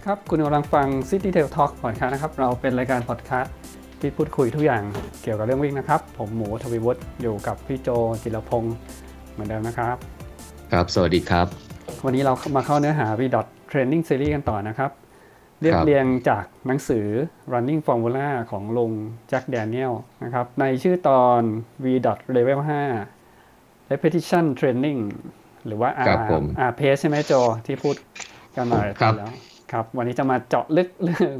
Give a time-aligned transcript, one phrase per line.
[0.00, 3.54] ดีครับ คุณกำลังฟัง City Tail Talk พอดคาสต์นะครับ เราเป็นรายการพอดคาสต์
[4.00, 4.82] ที่พูดคุยทุกอย่าง
[5.22, 7.88] เกี่ยวกับเรื่องวิ่งนะครับ ผมหมูทวีวุฒิอยู่กับพี่โจ
[8.22, 8.76] จิรพงศ์
[9.32, 9.96] เหมือนเดิมนะครับ
[10.72, 11.46] ครับ สวัสดีครับ
[12.04, 14.90] วันนี้เรามาเข้าเนื้อหา V dot Training Series กันต่อนะครับ
[15.60, 17.06] เรียบครับเรียงจากหนังสือ
[17.52, 18.92] Running Formula ของลุง
[19.28, 19.92] แจ็คแดเนียล
[20.24, 21.40] นะครับ ในชื่อตอน
[21.84, 22.60] V dot Level
[23.24, 25.00] 5 Repetition Training
[25.66, 27.32] หรือว่า R ครับผม R Pace ใช่ไหมโจ
[27.66, 27.96] ที่พูด
[28.56, 29.32] กันมาหลายครัทีบแล้ว
[29.72, 31.34] ครับ วันนี้จะมาเจาะลึกเรื่อง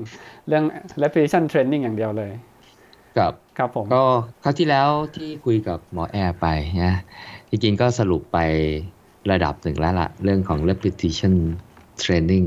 [0.48, 0.64] เรื่อง
[1.02, 2.32] Repetition Training อย่างเดียวเลย
[3.16, 4.02] ครับครับผมก็
[4.44, 6.46] คราวที่แล้วที่คุยกับหมอแอร์ไป
[6.84, 6.94] นะ
[7.50, 8.38] จริงๆก็สรุปไป
[9.30, 11.34] ระดับหนึ่งแล้วล่ะเรื่องของ repetition
[12.02, 12.46] training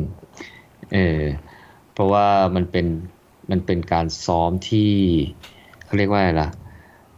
[0.94, 1.22] เออ
[1.94, 2.86] เพราะว่ามันเป็น
[3.52, 4.92] มันเป็นการซ้อมที่
[5.86, 6.50] เขาเรียกว่าอะไรล่ะ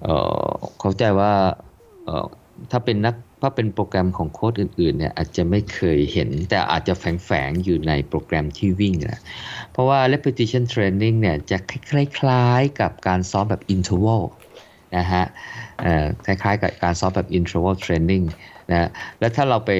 [0.03, 0.07] เอ
[0.45, 1.31] อเข้าใจว่า
[2.03, 2.25] เออ
[2.71, 9.21] ถ้าเป็นนัก ถ้าเป็นโปรแกรมของโค้ดอื่นๆเนี่ยอาจจะไม่เคยเห็น แต่อาจจะแฝงๆอยู่ในโปรแกรมที่วิ่งนะ
[9.71, 14.23] เพราะว่า repetition training เนี่ยจะคล้ายๆกับการซ้อมแบบ interval
[14.97, 15.25] นะฮะ
[16.25, 18.25] คล้ายๆกับการซ้อมแบบ interval training
[18.71, 19.71] นะแล้วถ้าเราไป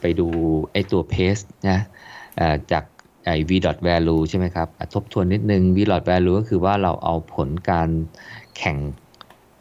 [0.00, 0.28] ไปดู
[0.72, 1.80] ไอตัว pace นะ
[2.72, 2.84] จาก
[3.24, 7.88] ไอ้ v dot value ใช่ไหมครับทบทวนนิดนึง v dot value ก็คือว่าเราเอาผลการ
[8.56, 8.78] แข่ง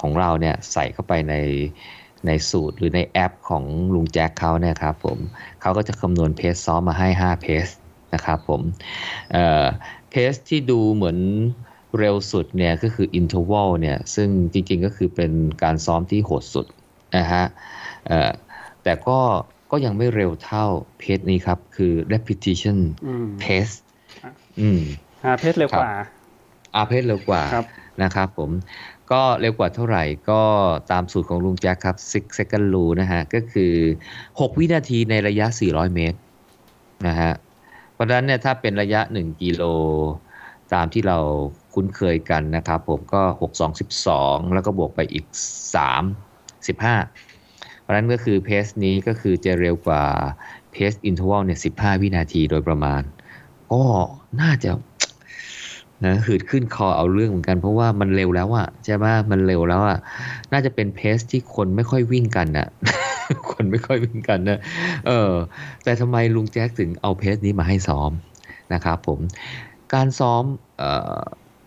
[0.02, 1.36] ของเราเนี่ยใส่เข้าไปใน
[2.28, 5.18] ในสูตรหรือในแอปของลุงแจ็คเขาเนี่ยครับผม
[5.62, 7.68] เขาก็จะคำนวณเพสซ้อมมาให้ 5 เพส
[8.14, 8.62] นะครับผม
[9.32, 9.66] เอ่อ
[10.10, 11.18] เพสที่ดูเหมือน
[12.00, 15.32] เร็วสุดเนี่ยก็คือ interval เนี่ยซึ่งจริงๆก็คือเป็น
[15.64, 16.66] การซ้อมที่โหดสุด
[17.18, 17.44] นะฮะ
[18.08, 18.32] เอ่อ
[18.84, 19.20] แต่ก็
[19.72, 20.66] ก็ยังไม่เร็วเท่า
[21.00, 23.76] เพสนี้ครับ คือ repetition อืม pace
[24.60, 24.82] อืม
[25.34, 25.92] R Pace เร็วกว่า
[26.76, 27.66] อาเพสเร็วกว่าครับ
[28.04, 28.50] นะครับผม
[29.12, 30.42] ก็เร็วกว่าเท่าไหร่ก็
[30.92, 33.74] ตามสูตรของลุงแจ็คครับ6 second rule นะฮะ ก็คือ
[34.20, 36.20] 6 วินาทีในระยะ 400 เมตร
[37.08, 37.32] นะฮะ
[37.94, 39.64] เพราะฉะนั้นเนี่ยถ้าเป็นระยะ 1 กิโล
[40.74, 41.18] ตามที่เรา
[41.74, 43.72] คุ้นเคยกันนะครับผมก็ 6 2
[44.12, 45.26] 12 แล้วก็บวกไปอีก
[46.56, 50.04] 3 15 เพราะฉะนั้นก็คือ pace นี้ก็คือจะเร็วกว่า
[50.72, 53.02] pace interval เนี่ย 15 วินาทีโดยประมาณ
[53.72, 53.84] ก็
[54.42, 54.72] น่าจะ
[56.04, 59.98] นะหืดขึ้นคอเอาเรื่องเหมือนกัน เพราะว่ามันเร็วแล้วอะใช่ไหมมันเร็วแล้วอะ
[60.52, 62.68] น่าจะเป็น pace ที่คนไม่ค่อยวิ่งกันอะ
[63.52, 64.60] คนไม่ค่อยวิ่งกันนะ
[65.08, 65.32] เออ
[65.84, 68.12] แต่ทำไมลุงแจ็คถึงเอา pace นี้มาให้ซ้อม
[68.74, 69.20] นะครับผม
[69.94, 70.44] การซ้อม
[70.82, 70.84] อ
[71.20, 71.22] อ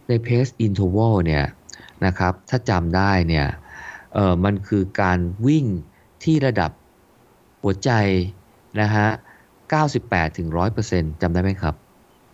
[0.09, 1.45] ในเพสอินเทอลเนี่ย
[2.07, 3.47] นะครับ ถ้าจำได้เนี่ย
[4.15, 5.67] เออมันคือการวิ่ง
[6.25, 6.71] ที่ระดับ
[7.63, 7.91] หัวใจ
[8.81, 9.09] นะฮะ
[9.73, 10.49] 98ถึง
[10.85, 11.75] 100%จำได้ไหมครับ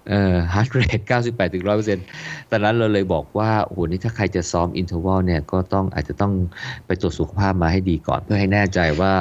[0.09, 1.65] เอ่อ heart rate 98ถึง
[2.09, 6.33] 100%ตอนนั้นเราเลยบอกว่า โอ้โห นี่ถ้าใครจะซ้อม interval เนี่ย ก็ต้องอาจจะต้อง
[6.87, 9.15] ไปตรวจสุขภาพมาให้ดีก่อน เพื่อให้แน่ใจว่า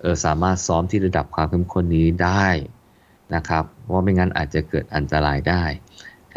[0.00, 2.46] เออสามารถซ้อมที่ระดับความเข้มข้นนี้ได้
[3.34, 5.62] นะครับ เพราะว่าไม่งั้นอาจจะเกิดอันตรายได้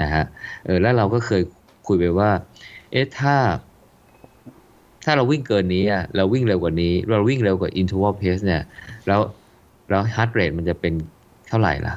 [0.02, 0.24] นะฮะ
[0.66, 1.42] เออ แล้วเราก็เคย
[1.88, 2.30] คุยไปว่า
[2.92, 3.36] เอ๊ะ ถ้า
[5.06, 8.62] ถ้าเราวิ่งเกินนี้อะเราวิ่งเร็วกว่านี้ เราวิ่งเร็วกว่า interval pace เนี่ย
[9.08, 9.20] แล้ว
[9.90, 10.94] แล้ว heart rate มันจะเป็น
[11.50, 11.96] เท่าไหร่ล่ะ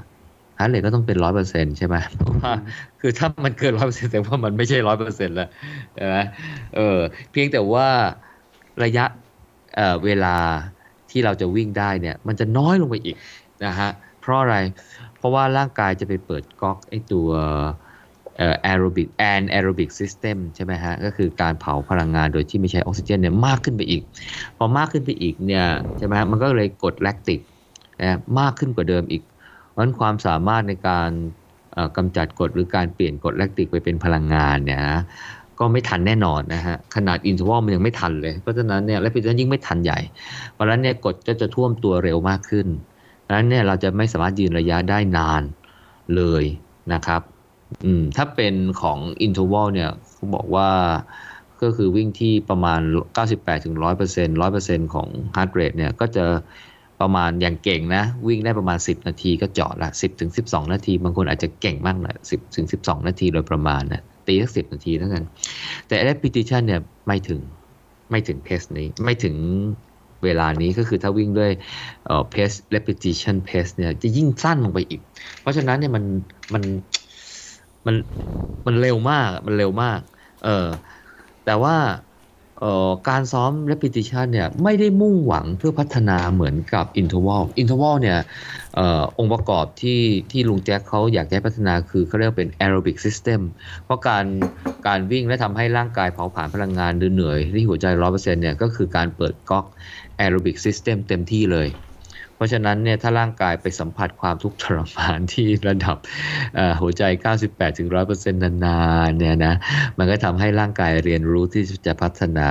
[0.58, 2.52] heart rate ก็ต้องเป็นร้อยเปอร์เซ็นต์ใช่ไหมเพราะว่า
[3.00, 5.48] คือถ้ามันเกินร้อยเปอร์เซ็นต์แสดงว่ามันไม่ใช่ร้อยเปอร์เซ็นต์แล้ว
[5.94, 6.16] ใช่ไหม
[6.72, 6.80] เออ
[7.30, 7.86] เพียงแต่ว่า
[8.84, 9.04] ระยะ
[9.74, 10.36] เอ่อเวลา
[11.10, 13.16] ที่เราจะวิ่งได้เนี่ย มันจะน้อยลงไปอีก
[13.64, 13.90] นะฮะ
[14.20, 14.56] เพราะอะไร
[15.16, 17.28] เพราะว่าร่างกายจะไปเปิดก๊อกไอ้ตัว
[18.36, 24.02] เอ่อแอโรบิก anaerobic system ใช่ไหมฮะก็คือการเผาพลังงานโดยที่ไม่ใช้ออกซิเจนเนี่ยมากขึ้นไปอีก
[24.56, 25.64] พอมากขึ้นไปอีกเนี่ย
[25.96, 27.40] ใช่ไหมฮะมันก็เลยกรดแลคติก
[28.00, 29.22] นะมากขึ้นกว่าเดิมอีก
[29.76, 31.10] เพราะฉะนั้นความสามารถในการ
[31.72, 35.00] เอ่อกำจัดกรดหรือการเปลี่ยนกรดแลคติกไปเป็นพลังงานเนี่ยนะ
[35.58, 39.98] ก็ไม่ทันแน่นอนนะฮะขนาด interval มันยังไม่ทันเลย เพราะฉะนั้นเนี่ย repetition ยิ่งไม่ทันใหญ่
[40.52, 42.66] เพราะฉะนั้นเนี่ยกรดก็จะท่วมตัวเร็วมากขึ้น
[43.26, 45.42] ดังนั้นเนี่ยเราจะไม่สามารถยืนระยะได้นาน
[46.16, 46.44] เลย
[46.92, 47.22] นะครับ
[47.84, 50.68] อืมถ้าเป็นของอินทวอลเนี่ยเขาบอกว่า
[51.62, 52.80] ก็คือวิ่งที่ประมาณ
[53.22, 56.24] 98ถึง100% 100%ของ heart rate เนี่ยก็จะ
[57.00, 65.26] ประมาณอย่างเก่งนะ วิ่งได้ประมาณ 10 นาทีก็จอดละ 10ถึง12 นาที บางคนอาจจะเก่งมากหน่อย10ถึง12 นาทีโดยประมาณนะตีสัก10 นาทีเท่านั้น
[65.88, 67.40] แต่ repetition เนี่ยไม่ถึง
[68.10, 69.36] ไม่ถึงเพสนี้ไม่ถึง
[70.24, 71.50] เวลานี้ก็คือถ้าวิ่งด้วย
[72.06, 75.00] เอ่อ pace repetition pace เนี่ยจะยิ่งสั้นลงไปอีก
[75.40, 76.04] เพราะฉะนั้นเนี่ยมัน
[76.54, 76.62] มัน
[77.86, 77.96] มัน
[78.66, 80.00] มันเร็วมากมันเร็วมาก
[80.44, 80.68] เออ
[81.44, 81.76] แต่ว่า
[83.08, 88.18] การซ้อม repetition เนี่ยไม่ได้มุ่งหวังเพื่อพัฒนาเหมือนกับ interval interval เนี่ย
[88.78, 88.80] อ
[89.18, 90.00] องค์ประกอบที่
[90.30, 93.40] ที่ลุงแจ็คเขาอยากจะให้พัฒนาคือเขาเรียกเป็น aerobic system
[93.84, 94.24] เพราะการ
[94.86, 99.66] การวิ่งและทำให้ร่างกายเผาผลาญพลังงานหรือเหนื่อยที่หัวใจ 100%เนี่ยก็คือการเปิดก๊อก
[100.22, 101.68] aerobic system เต็มที่เลย
[102.36, 105.96] เพราะฉะนั้นเนี่ยถ้าร่างกายไปสัมผัสความทุกข์ทรมานที่ระดับ
[106.80, 109.54] หัวใจ 98ถึง100%นานๆเนี่ยนะ
[109.98, 112.48] มันก็ทำให้ร่างกายเรียนรู้ที่จะพัฒนา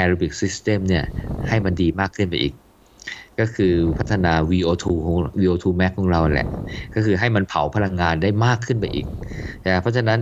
[0.00, 1.04] aerobic system เนี่ย
[1.48, 2.54] ให้มันดีมากขึ้นไปอีก
[3.38, 6.48] ก็คือพัฒนา VO2 ของ VO2 max ของเราแหละ
[6.94, 9.06] ก็คือให้มันเผาพลังงานได้มากขึ้นไปอีก
[9.66, 10.18] นะเพราะฉะนั้น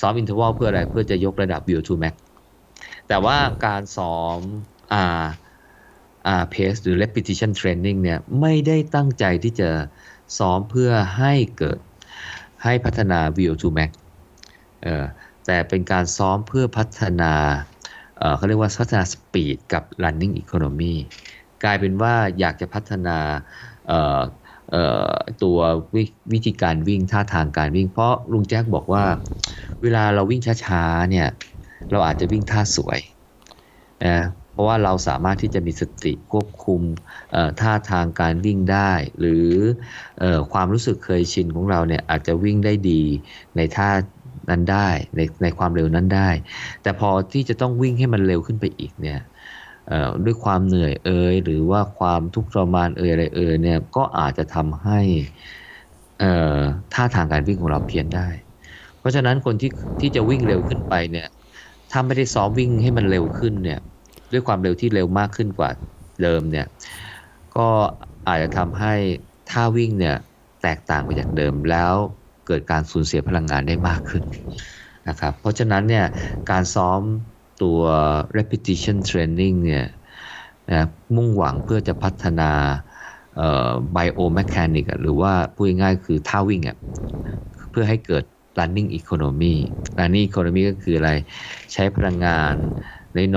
[0.00, 2.14] ซ้อม interval เพื่ออะไรเพื่อจะยกระดับ VO2 max
[3.08, 3.36] แต่ว่า
[3.66, 4.38] การซ้อม
[4.92, 5.24] อ่า
[6.52, 9.70] pace หรือ repetition training เนี่ยไม่ได้ตั้งใจที่จะ
[10.38, 11.78] ซ้อมเพื่อให้เกิด
[12.64, 13.90] ให้พัฒนา VO2 max
[14.82, 15.04] เออ
[15.46, 17.32] แต่เป็นการซ้อมเพื่อพัฒนา
[18.18, 20.94] เออเขาเรียกว่าพัฒนา speed กับ running economy
[21.64, 23.18] กลายเป็นว่าอยากจะพัฒนา
[23.88, 24.20] เออ
[24.70, 25.58] เอ่อตัว
[25.94, 29.04] วิวธีการวิ่งท่าทางการวิ่ง เพราะลุงแจ็คบอกว่า
[29.82, 31.28] เวลาเราวิ่งช้าๆเนี่ย
[31.90, 32.98] เราอาจจะวิ่งท่าสวย
[34.06, 34.18] นะ
[34.58, 36.80] ราะว่าเราสามารถที่จะมีสติควบคุม
[37.60, 39.48] ท่าทางการวิ่งได้ หรือ
[40.22, 43.02] อความรู้สึกเคยชินของเราเนี่ยอาจจะวิ่งได้ดี
[43.56, 43.88] ในท่า
[44.50, 46.30] นั้นได้ในในความเร็วนั้นได้
[46.82, 49.20] แต่พอที่จะต้องวิ่งให้มันเร็วขึ้นไปอีกเนี่ย
[50.24, 55.00] ด้วยความเหนื่อยเอ่ยหรือว่าความทุกข์ทรมานเอ่ยอะไรเอ่ยเนี่ยก็อาจจะทำให้
[56.94, 58.28] ท่าทางการวิ่งของเราเพี้ยนได้
[58.98, 59.70] เพราะฉะนั้นคนที่
[60.00, 61.28] ที่จะวิ่งเร็วขึ้นไปเนี่ย
[61.90, 63.80] ถ้าไม่ได้ซ้อมวิ่งให้มันเร็วขึ้นเนี่ย
[64.32, 65.70] ด้วยความเร็วที่เร็วมากขึ้นกว่า
[66.22, 66.66] เดิมเนี่ย
[67.56, 67.68] ก็
[68.28, 68.94] อาจจะทำให้
[69.50, 70.16] ท่าวิ่งเนี่ย
[70.62, 71.94] แตกต่างไปจากเดิมแล้ว
[72.46, 74.24] เกิดการสูญเสียพลังงานได้มากขึ้น
[75.08, 76.06] นะครับเพราะฉะนั้นเนี่ย
[76.50, 77.00] การซ้อม
[77.62, 77.80] ตัว
[78.38, 79.86] repetition training เนี่ย
[80.70, 80.86] นะ
[81.16, 82.50] มุ่งหวังเพื่อจะพัฒนา
[83.36, 86.76] เอ่อ biomechanic หรือว่าพูดง่ายๆคือท่าวิ่งอะ
[87.70, 88.24] เพื่อให้เกิด
[88.58, 89.54] running economy
[89.98, 91.10] running economy ก็คืออะไร
[91.72, 92.54] ใช้พลังงาน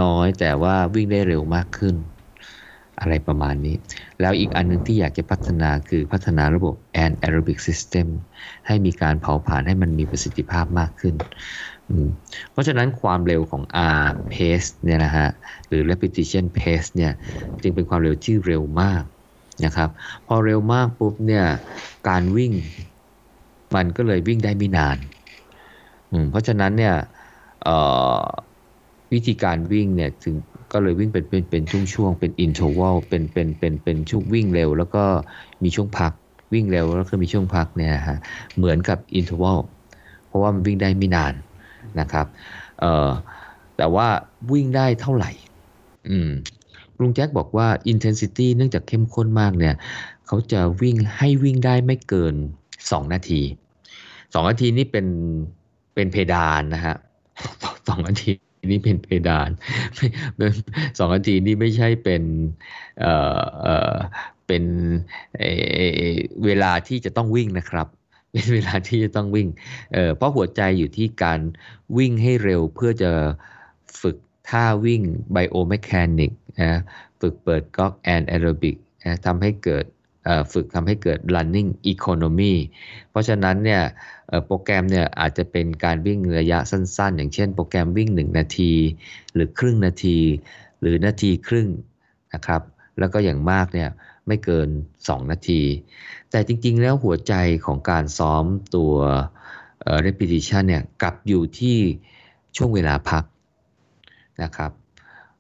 [0.02, 1.96] น้อยๆแต่ว่าวิ่งได้เร็วมากขึ้น
[3.00, 3.76] อะไรประมาณนี้
[4.22, 8.08] แล้วอีกอันหนึงที่อยากจะพัฒนาคือพัฒนาระบบ anaerobic system
[8.68, 11.16] ให้มีการเผาผลาญให้มันมีประสิทธิภาพมากขึ้น
[12.52, 13.64] เพราะฉะนั้นความเร็วของ
[14.04, 15.28] R pace เนี่ยนะฮะ
[15.68, 17.12] หรือ repetition pace เนี่ย
[17.62, 19.04] จึงเป็นความเร็วที่เร็วมาก
[19.66, 19.90] นะครับ
[20.28, 21.46] พอเร็วมากปุ๊บเนี่ย
[22.10, 22.54] การวิ่ง
[23.76, 24.98] มันก็เลยวิ่งได้ไม่นาน
[26.32, 26.96] เพราะฉะนั้นเนี่ย
[29.14, 30.36] วิธีการวิ่งเนี่ยถึง
[30.72, 31.64] ก็เลยวิ่งเป็นเป็นเป็น
[31.96, 35.04] ช่วงๆเป็นอินทรวัลเป็นเป็นเป็นเป็นช่วงวิ่งเร็ว แล้วก็
[35.64, 36.12] มีช่วงพัก
[36.54, 38.18] วิ่งเร็วแล้วก็มีช่วงพักเนี่ยฮะ
[38.58, 39.60] เหมือนกับอินทรวัล
[40.28, 41.34] เพราะว่ามันวิ่งได้ไม่นาน
[42.00, 42.26] นะครับ
[42.80, 43.10] เอ่อ
[43.78, 44.08] แต่ว่า
[44.52, 45.32] วิ่งได้เท่าไหร่
[46.10, 46.32] อืม
[47.00, 49.76] ลุงแจ็คบอกว่า intensity เนื่องจากเข้มข้นมากเนี่ย
[50.28, 52.36] เขาจะวิ่งให้วิ่งได้ไม่เกิน
[52.74, 53.42] 2 นาที
[53.96, 55.08] 2 นาทีนี่เป็น
[55.94, 56.96] เป็นเพดานนะฮะ
[57.88, 58.32] สองนาที
[58.70, 59.50] นี่เป็นเพดาน
[60.98, 62.24] สองนาทีนี่ไม่ใช่เป็น
[63.00, 63.96] เอ่อเอ่อ
[64.48, 64.64] เป็น
[65.38, 65.52] เอ่
[66.14, 67.88] อเวลาที่จะต้องวิ่งนะครับ
[68.32, 69.48] เป็นเวลาที่จะต้องวิ่ง
[69.94, 71.40] เพราะหัวใจอยู่ที่การ
[71.98, 73.12] วิ่งให้เร็วเพื่อจะ
[74.02, 74.18] ฝึก
[74.50, 76.32] ท่าวิ่ง biomechanic
[76.62, 76.80] นะ
[77.22, 78.76] ฝึกเปิดก๊อก anaerobic
[79.06, 79.86] นะทำให้เกิด
[80.54, 82.54] ฝึกทำให้เกิด running economy
[83.10, 83.82] เพราะฉะนั้นเนี่ย
[84.46, 88.74] โปรแกรมเนี่ยอาจจะเป็นการวิ่งระยะสั้นๆ อย่างเช่นโปรแกรมวิ่ง 1 นาที
[89.34, 90.18] หรือครึ่งนาที
[90.82, 91.68] หรือนาทีครึ่ง
[92.34, 92.62] นะครับ
[93.00, 93.90] แล้วก็อย่างมากเนี่ย
[94.28, 94.70] ไม่เกิน
[95.00, 95.62] 2 นาที
[96.32, 97.34] แต่จริงๆแล้วหัวใจ
[97.66, 98.94] ของการซ้อมตัว
[100.06, 101.78] repetition เนี่ยกลับอยู่ที่
[102.56, 103.24] ช่วงเวลาพัก
[104.44, 104.72] นะครับ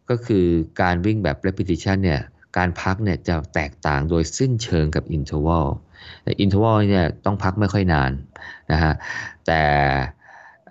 [0.09, 0.45] ก็คือ
[0.81, 2.21] การวิ่งแบบ repetition เนี่ย
[2.57, 5.67] การพักเนี่ยจะแตกต่างโดยสิ้นเชิงกับ interval
[6.23, 8.11] แต่ interval เนี่ยต้องพักไม่ค่อยนาน
[8.71, 8.93] นะฮะ
[9.47, 9.61] แต่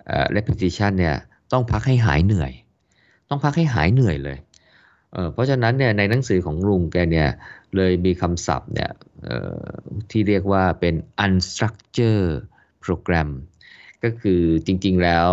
[0.07, 1.15] เอ่อ repetition เนี่ย
[1.51, 2.51] ต้องพักให้หายเหนื่อย
[3.29, 4.37] ต้องพักให้หายเหนื่อยเลย
[5.13, 7.29] เเพราะฉะนั้นเนี่ยในหนังสือของลุงแกเนี่ย
[7.75, 8.91] เลยมีคำศัพท์เนี่ย
[10.11, 10.95] ที่เรียกว่าเป็น
[11.25, 12.31] unstructured
[12.85, 13.29] program
[14.03, 15.29] ก็คือจริงๆแล้ว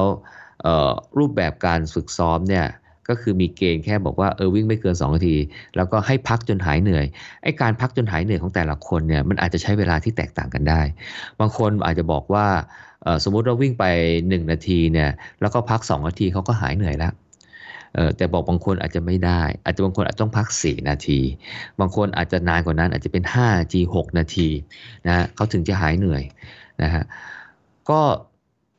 [1.18, 2.66] รูปแบบการฝึกซ้อมเนี่ย
[3.08, 5.36] ก็คือมีเกณฑ์แค่บอกว่าเออวิ่งไม่เกิน2นาที
[5.76, 7.06] แล้วก็ให้พักจนหายเหนื่อย
[7.42, 10.80] ไอ้การพักจนหายเหนื่อยของแต่ละคนเนี่ยมันอาจจะใช้เวลาที่แตกต่างกันได้
[11.40, 12.46] บางคนอาจจะบอกว่า
[13.24, 13.84] สมมุติเราวิ่งไป
[14.16, 15.10] 1 นาทีเนี่ย
[15.40, 17.12] แล้วก็พัก 2 นาทีเขาก็หายเหนื่อยแล้ว
[18.16, 21.20] แต่บอกบางคนอาจจะไม่ได้ อาจจะบางคนอาจจะต้องพัก 4 นาที
[21.80, 24.48] บางคนอาจจะนานกว่านั้นอาจจะเป็น5นาที6นาที
[25.06, 26.22] นะเขาถึงจะหายเหนื่อย
[26.82, 27.04] นะฮะ
[27.90, 28.00] ก็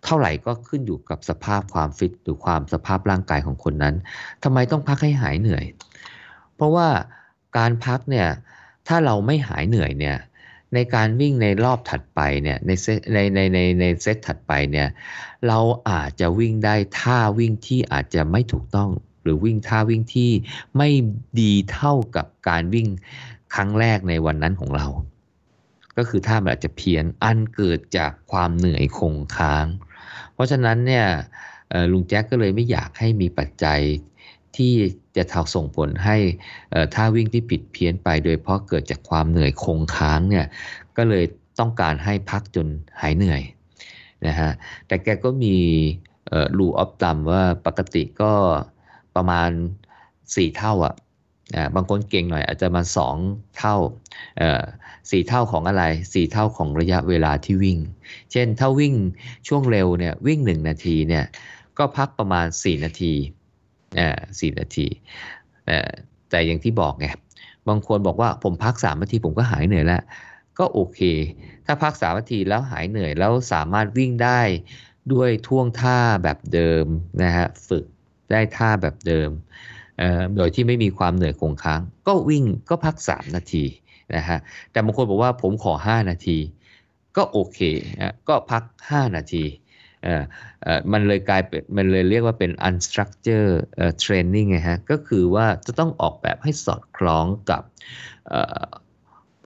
[0.04, 3.96] เท่าไหร่ก็ขึ้นอยู่กับสภาพความฟิตหรือความสภาพร่างกายของคนนั้น
[4.44, 5.66] ทำไมต้องพักให้หายเหนื่อย
[6.56, 6.88] เพราะว่า
[7.58, 8.28] การพักเนี่ย
[8.88, 10.18] ถ้าเราไม่หายเหนื่อยเนี่ย
[10.74, 14.88] ในการวิ่งในรอบถัดไปเนี่ยในเซตในในในในเซตถัดไปเนี่ย
[15.48, 18.90] เราอาจจะวิ่งได้ท่าวิ่งที่อาจจะไม่ถูกต้อง
[19.24, 20.32] หรือวิ่งท่าวิ่งที่
[20.78, 20.90] ไม่
[21.42, 22.88] ดีเท่ากับการวิ่ง
[23.56, 24.88] ครั้งแรกในวันนั้นของเรา
[25.98, 29.66] ก็คือท่ามันอาจจะเพี้ยนอันเกิดจากความเหนื่อยคงค้าง
[30.40, 31.06] ราะฉะนั้นเนี่ย
[31.92, 33.80] ลุงแจ็คก็เลยไม่อยากให้มีปัจจัย
[34.58, 34.74] ที่
[35.18, 36.18] จะทาส่งผลให้
[36.94, 40.46] ท่าวิ่งที่ผิดเพี้ยนไป โดยเพราะเกิดจากความเหนื่อยคงค้างเนี่ย
[40.98, 41.26] ก็เลย
[41.60, 42.68] ต้องการให้พักจน
[43.02, 43.42] หายเหนื่อย
[44.28, 44.52] นะฮะ
[44.88, 45.56] แต่แกก็มี
[46.58, 48.34] รูออฟตัมว่าปกติก็
[49.16, 49.50] ประมาณ
[50.00, 50.96] 4 เท่าอะ่ะ
[51.76, 53.16] บางคนเก่งหน่อยอาจจะมาสอง
[53.58, 53.76] เท่า
[55.10, 57.80] สี่เท่าของอะไรสี่เท่าของระยะเวลาที่วิ่ง
[58.32, 58.94] เช่นถ้าวิ่ง
[59.48, 61.26] ช่วงเร็วเนี่ยวิ่ง1นาทีเนี่ย
[61.78, 63.14] ก็พักประมาณ4นาที
[64.00, 64.88] อ่าสี่นาที
[66.30, 67.08] แต่อย่างที่บอกไง
[67.68, 70.02] บางคนบอกว่าผมพัก3นาทีผมก็หายเหนื่อยแล้ว
[70.60, 71.00] ก็โอเค
[71.66, 74.42] ถ้าพัก3นาทีแล้วหายเหนื่อยแล้วสามารถวิ่งได้
[75.14, 76.86] ด้วยท่วงท่าแบบเดิม
[77.24, 77.86] นะฮะฝึก
[78.32, 79.30] ได้ท่าแบบเดิม
[80.36, 83.66] โดยที่ไม่มีความเหนื่อยคงค้าง ก็วิ่งก็พัก 3 นาที
[84.16, 84.40] นะฮะ
[84.72, 86.38] แต่บางคนบอกว่าผมขอ 5 นาที
[87.18, 87.60] ก็โอเค
[88.28, 89.46] ก็พัก 5 นาที
[90.06, 90.24] อ่อ
[90.64, 93.58] เอ่อมันเลยกลายเป็นมันเลยเรียกว่าเป็น unstructured
[94.04, 97.62] training ไงฮะก็คือว่าจะต้องออกแบบให้สอดคล้องกับ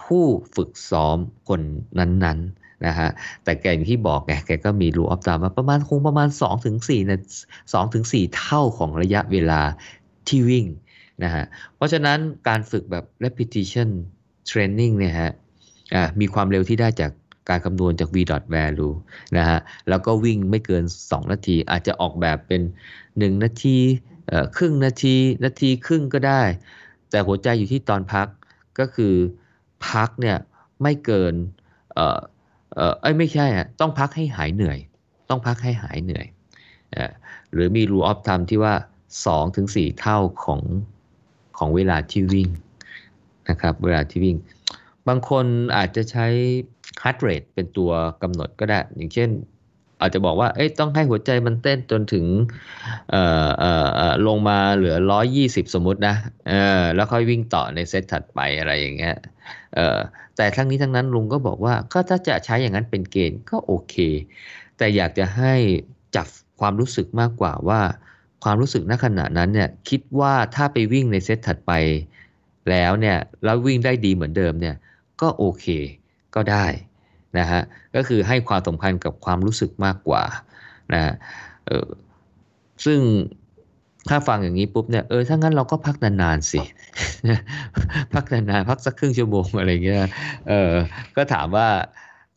[0.03, 1.17] ผู้ฝึกซ้อม
[1.50, 1.62] คน
[2.00, 3.10] นั้นๆนะฮะ
[3.43, 6.77] แต่แกอย่างที่บอกไงแกก็มีรูออฟตามมาประมาณคงประมาณ 2-4ถึง
[7.10, 7.20] นะ
[7.51, 9.62] 2ถึง4เท่าของระยะเวลา
[10.27, 10.65] ที่วิ่ง
[11.24, 11.43] นะฮะ
[11.75, 13.89] เพราะฉะนั้นการฝึกแบบ repetition
[14.50, 15.32] training เนี่ยฮะ
[16.20, 17.12] มีความเร็วที่ได้จาก
[17.50, 18.18] การคำนวณจาก v
[18.56, 18.94] value
[19.38, 19.60] นะฮะ
[19.90, 22.62] แล้วก็วิ่งไม่เกิน 2 นาที อาจจะออกแบบเป็น
[23.02, 23.78] 1 นาที
[24.58, 26.42] ครึ่งนาที นาทีครึ่งก็ได้
[27.10, 28.28] แต่หัวใจอยู่ที่ตอนพัก
[28.80, 29.14] ก็คือ
[29.88, 30.38] พักเนี่ย
[30.82, 31.34] ไม่เกิน
[31.94, 32.20] เออ
[32.76, 34.80] เออเอ้ยไม่ใช่อะต้องพักให้หายเหนื่อย
[35.30, 36.26] ต้องพักให้หายเหนื่อย
[37.54, 38.74] หรือมี rule of thumb ที่ว่า
[39.38, 40.62] 2-4 เท่าของ
[41.58, 42.48] ของเวลาที่วิ่ง
[43.50, 44.38] นะครับ เวลาที่วิ่ง
[45.08, 45.46] บางคน
[45.78, 46.28] อาจจะใช้
[47.02, 49.30] heart rate เป็นตัวกำหนดก็ได้ อย่างเช่น
[50.02, 52.26] อาจจะบอกว่าเอ้ยต้องให้หัวใจมันเต้นจนถึง
[53.12, 53.72] เอ่อเอ่
[54.12, 54.96] อลงมาเหลือ
[55.36, 56.16] 120 สมมุตินะ
[56.50, 59.16] เออแล้วค่อยวิ่งต่อในเซตถัดไปอะไรอย่างเงี้ย
[59.76, 59.98] เออ
[60.38, 63.96] แต่ทั้งนี้ทั้งนั้นลุงก็บอกว่าก็ถ้าจะใช้อย่างนั้นเป็นเกณฑ์ก็โอเค
[64.78, 65.54] แต่อยากจะให้
[66.16, 66.28] จับ
[66.60, 67.82] ความรู้สึกมากกว่าว่า
[68.44, 71.72] ความรู้สึกณขณะนั้นเนี่ยคิดว่าถ้าไปวิ่งในเซตถัดไป
[72.70, 74.75] แล้วเนี่ยแล้ววิ่งได้ดีเหมือนเดิมเนี่ย
[75.22, 75.65] ก็โอเค
[76.36, 76.65] ก็ได้
[77.38, 77.62] นะฮะ
[77.96, 80.24] ก็คือให้ความสำคัญกับความรู้สึกมากกว่า
[80.93, 81.13] นะ
[81.67, 81.88] เออ
[82.86, 83.00] ซึ่ง
[84.10, 86.62] ถ้าฟังอย่างนี้ปุ๊บเนี่ยเออถ้างั้นเราก็พักนานๆสิ
[88.13, 89.98] พักนานๆพักสักครึ่งชั่วโมงอะไรเงี้ย
[90.50, 90.72] เออ
[91.15, 91.67] ก็ถามว่า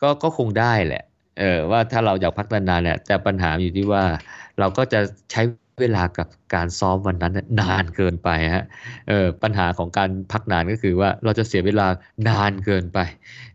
[0.02, 1.04] ก็ก็คงได้แหละ
[1.38, 4.02] เออว่าถ้าเราอยากพักนานๆเนี่ยแต่ปัญหาอยู่ที่ว่า
[4.58, 5.42] เราก็จะใช้
[5.80, 8.64] เวลากับการซ้อมวันนั้นนานเกินไปฮะ
[9.08, 11.86] เออปัญหาของการพักนานก็คือว่าเราจะเสียเวลา
[12.28, 12.98] นานเกินไป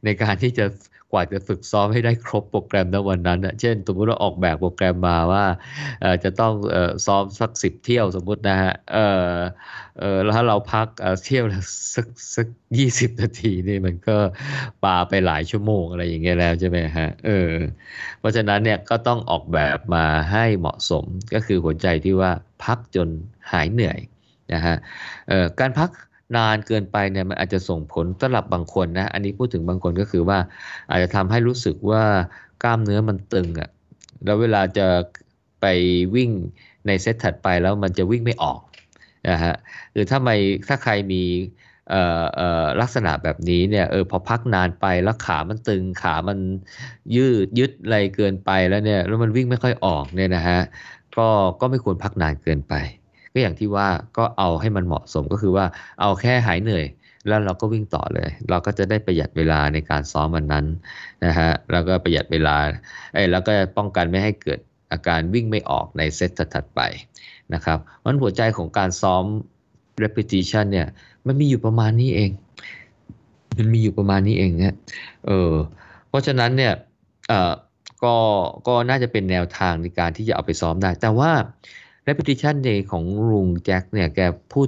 [0.05, 0.65] ในการที่จะ
[1.11, 5.45] กว่าจะฝึกซ้อมให้ได้ครบโปรแกรมในวันนั้นนะเช่น สมมติเราออกแบบโปรแกรมมาว่า
[6.23, 6.53] จะต้อง
[7.05, 8.73] ซ้อมสักสิบเที่ยวสมมุตินะฮะ
[10.23, 10.87] แล้วถ้าเราพัก
[11.25, 11.61] เที่ยวละ
[11.95, 14.17] สักสักยี่สิบนาทีนี่มันก็
[14.83, 17.51] ปาไปหลายชั่วโมงอะไรอย่างเงี้ยแล้วใช่ไหมฮะเออ
[18.19, 22.31] เพราะฉะนั้นเนี่ยก็ต้องออกแบบมาให้เหมาะสมก็คือหัวใจที่ว่า
[22.63, 23.07] พักจน
[23.51, 23.99] หายเหนื่อย
[24.53, 24.75] นะฮะ
[25.59, 25.89] การพัก
[26.37, 30.37] นานเกินไปเนี่ยมันอาจจะส่งผลสำหรับบางคนนะ อันนี้พูดถึงบางคนก็คือว่า
[30.89, 32.03] อาจจะทำให้รู้สึกว่า
[32.63, 33.69] กล้ามเนื้อมันตึงอะ่ะ
[34.25, 34.87] แล้วเวลาจะ
[35.61, 35.65] ไป
[36.15, 36.31] วิ่ง
[36.87, 38.59] ในเซตถัดไปแล้วมันจะวิ่งไม่ออก
[39.29, 39.55] นะฮะ
[39.93, 40.35] หรือถ้าไม่
[40.67, 41.23] ถ้าใครมี
[42.81, 46.37] ลักษณะแบบนี้เนี่ยเออพอพักนานไปแล้วขามันตึงขามัน
[47.15, 50.59] ยืดยึดอะไรเกินไปแล้วเนี่ยแล้วมันวิ่งไม่ค่อยออกเนี่ยนะฮะ
[51.17, 51.27] ก็
[51.61, 52.73] ก็ไม่ควรพักนานเกินไป
[53.33, 55.65] ก็อย่างที่ว่าก็เอาให้มันเหมาะสมก็คือว่า
[56.01, 56.85] เอาแค่หายเหนื่อย
[57.27, 60.65] แล้วเราก็วิ่งต่อเลย เราก็จะได้ประหยัดเวลาในการซ้อมวันนั้น
[61.25, 62.55] นะฮะแล้วก็ประหยัดเวลา
[63.13, 64.59] ไอ้แล้วก็ป้องกันไม่ให้เกิด
[64.91, 66.81] อาการวิ่งไม่ออกในเซตถัดไป
[67.53, 69.23] นะครับมันหัวใจของการซ้อม
[70.03, 70.87] repetition เนี่ย
[71.25, 72.31] มันมีอยู่ประมาณนี้เอง
[73.57, 74.75] มันมีอยู่ประมาณนี้เองเนี่ย
[75.27, 75.53] เออ
[76.09, 76.73] เพราะฉะนั้นเนี่ย
[77.29, 77.53] เออ
[78.03, 78.15] ก็
[78.67, 81.31] ก็น่าจะเป็นแนวทางในการที่จะเอาไปซ้อมได้ แต่ว่า
[82.11, 84.19] repetition ในของลุงแจ็คเนี่ยแก
[84.53, 84.67] พูด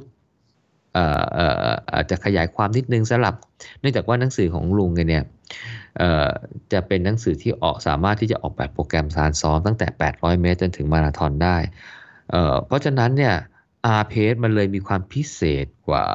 [0.94, 3.36] เอ่อเอ่ออาจจะขยายความนิดนึงสลับ
[3.80, 5.24] เนื่องจากว่าหนังสือของลุงเนี่ย
[5.98, 6.30] เอ่อ
[6.74, 11.58] จะเป็นหนังสือที่ออกสามารถที่จะออกแบบโปรแกรมสารซ้อมตั้งแต่ 800 เมตรจนถึงมาราธอนได้
[12.32, 13.36] เอ่อเพราะฉะนั้นเนี่ย
[14.00, 16.06] R pace มันเลยมีความพิเศษกว่า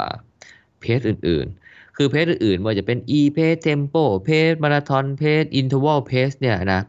[0.81, 6.81] เพจอื่นๆ คือเพจอื่นๆว่าจะเป็น E pace tempo pace มาราธอน pace interval pace เนี่ยนะ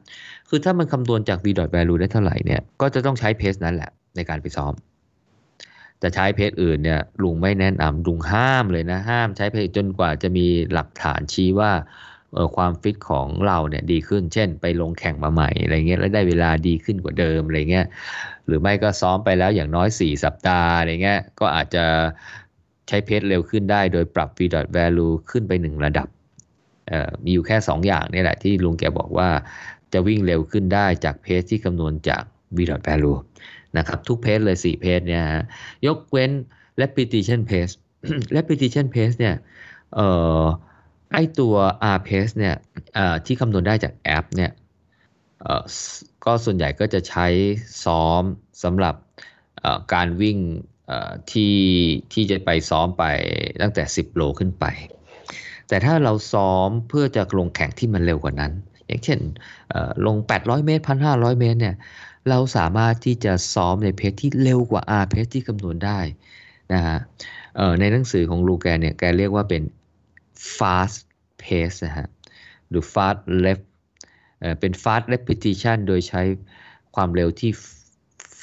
[0.49, 4.73] คือถ้ามันคำนวณจาก v dot value ได้เท่าไหร่เนี่ย ก็จะต้องใช้เพจนั้นแหละ ในการไปซ้อม
[6.01, 11.71] จะใช้เพจอื่นเนี่ยลุงไม่แนะนำลุงห้ามเลยนะห้ามใช้เพจจนกว่าจะมีหลักฐานชี้ว่า
[12.35, 17.85] ออความฟิตของเราเนี่ยดีขึ้น เช่น ไปลงแข่งมาใหม่อะไรเงี้ยแล้วได้เวลาดีขึ้นกว่าเดิมอะไรเงี้ย
[18.45, 21.85] หรือไม่ก็ซ้อมไปแล้วอย่างน้อย 4 สัปดาห์อะไรเงี้ยก็อาจจะ
[22.87, 24.39] ใช้เพจเร็วขึ้นได้โดยปรับ v
[24.77, 26.07] value ขึ้นไป 1 ระดับ
[27.23, 29.29] มีอยู่แค่ 2 อย่างนี่แหละที่ลุงแกบอกว่า
[29.93, 32.23] จะวิ่งเร็วขึ้นได้จากเพจที่คำนวณจาก
[32.57, 33.17] v value
[33.77, 35.45] นะครับทุกเพจเลย 4 เพจเนี่ยฮะ
[35.87, 36.31] ยกเว้น
[36.81, 37.73] repetition pace
[38.37, 39.35] repetition pace เนี่ย
[39.95, 40.07] เอ่
[40.41, 40.43] อ
[41.13, 41.55] ไอตัว
[41.95, 42.55] R pace เนี่ย
[43.25, 44.51] ที่คำนวณได้จากแอปเนี่ย
[46.25, 47.27] ก็ส่วนใหญ่ก็จะใช้
[47.85, 48.21] ซ้อม
[48.63, 48.95] สำหรับ
[49.93, 50.37] การวิ่ง
[51.31, 51.55] ที่
[52.13, 53.03] ที่จะไปซ้อมไป
[53.61, 54.65] ตั้งแต่ 10 โลขึ้นไป
[55.67, 58.51] แต่ถ้าเราซ้อมเพื่อจะลงแข่งที่มันเร็วกว่านั้น
[58.85, 59.19] อย่างเช่น
[60.05, 61.75] ลง 800 เมตร 1,500 เมตรเนี่ย
[62.29, 65.99] เราสามารถที่จะซ้อมในเพจที่เร็วกว่า R เพจที่คำนวณได้
[66.73, 66.97] นะฮะ
[67.79, 69.63] ในหนังสือของลูแกนเนี่ยแกเรียกว่าเป็น
[70.57, 70.99] fast
[71.41, 72.07] pace นะฮะ
[72.69, 73.65] หรือ fast left
[74.59, 76.21] เป็น fast repetition โดยใช้
[76.95, 77.51] ความเร็วที่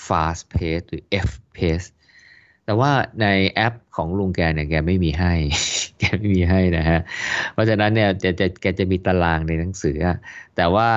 [0.06, 1.88] fast pace หรือ F pace
[2.64, 5.32] แต่ว่าในแอปของลุงแกเนี่ยแกไม่มีให้
[6.00, 7.00] แกไม่มีให้นะฮะ
[7.52, 9.96] เพราะฉะนั้นเนี่ยจะจะแกจะมีตารางในหนังสือ
[10.56, 10.88] แต่ว่า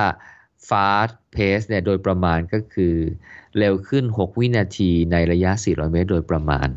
[0.68, 2.94] fast pace เนี่ยโดยประมาณก็คือ
[3.58, 6.68] เร็วขึ้น 6 วินาทีในระยะ 400 เมตร โดยประมาณ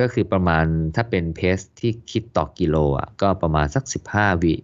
[0.00, 4.54] ก็คือประมาณถ้าเป็นเพสที่คิดต่อกิโลอะก็ประมาณสัก 15 วิ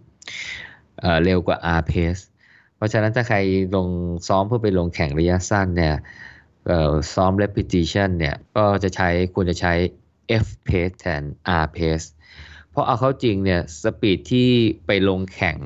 [0.99, 2.23] เเร็วกว่า R pace
[2.75, 3.37] เพราะฉะนั้นถ้าใคร
[3.75, 3.87] ลง
[4.27, 5.95] ซ้อมเพื่อไปลงแข่งระยะสั้นเนี่ย
[7.13, 9.73] ซ้อม repetition เนี่ยก็จะใช้ควรจะใช้
[10.43, 11.23] F pace แทน
[11.63, 12.07] R pace
[12.69, 14.49] เพราะเอาเข้าจริงเนี่ยสปีดที่
[14.85, 15.57] ไปลงแข่ง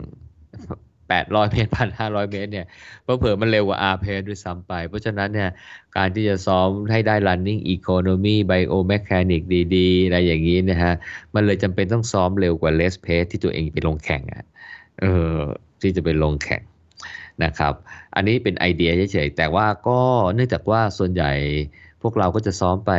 [1.10, 2.66] 800 เมตร 1,500 เมตรเนี่ย
[3.04, 5.50] เพราะเผื่อมันเร็วกว่า R pace ด้วยซ้ำไป เพราะฉะนั้นเนี่ย
[5.98, 9.42] การที่จะซ้อมให้ได้ running economy biomechanic
[9.76, 10.94] ดีๆ อะไรอย่างนี้นะฮะ
[11.34, 14.46] มันเลยจำเป็นต้องซ้อมเร็วกว่า less pace ที่ตัวเองไปลงแข่งอะ
[15.02, 15.36] เออ
[15.82, 16.62] ที่จะไปลงแข่ง
[17.44, 17.74] นะครับ
[18.16, 20.00] อันนี้เป็นไอเดียเฉยๆ แต่ว่าก็
[20.34, 21.32] เนื่องจากว่าส่วนใหญ่
[22.02, 22.92] พวกเราก็จะซ้อมไป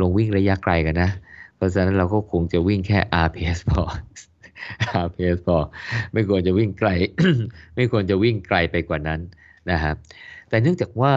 [0.00, 1.10] ลงวิ่งระยะไกลกันนะ
[1.56, 3.82] เพราะฉะนั้นเราก็คงจะวิ่งแค่ RPS พอ
[5.06, 5.58] RPS พอ
[6.12, 6.88] ไม่ควรจะวิ่งไกล
[7.76, 9.20] ไม่ควรจะวิ่งไกลไปกว่านั้น
[9.70, 9.96] นะครับ
[10.48, 11.14] แต่เนื่องจากว่า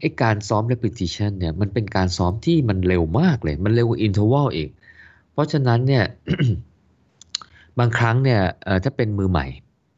[0.00, 4.70] ไอ้การซ้อม repetition เนี่ยมันเป็นการซ้อมที่มันเร็วมากเลย มันเร็วกว่า interval อีก
[5.32, 6.04] เพราะฉะนั้นเนี่ย
[7.78, 8.40] บางครั้งเนี่ย
[8.84, 9.46] ถ้าเป็นมือใหม่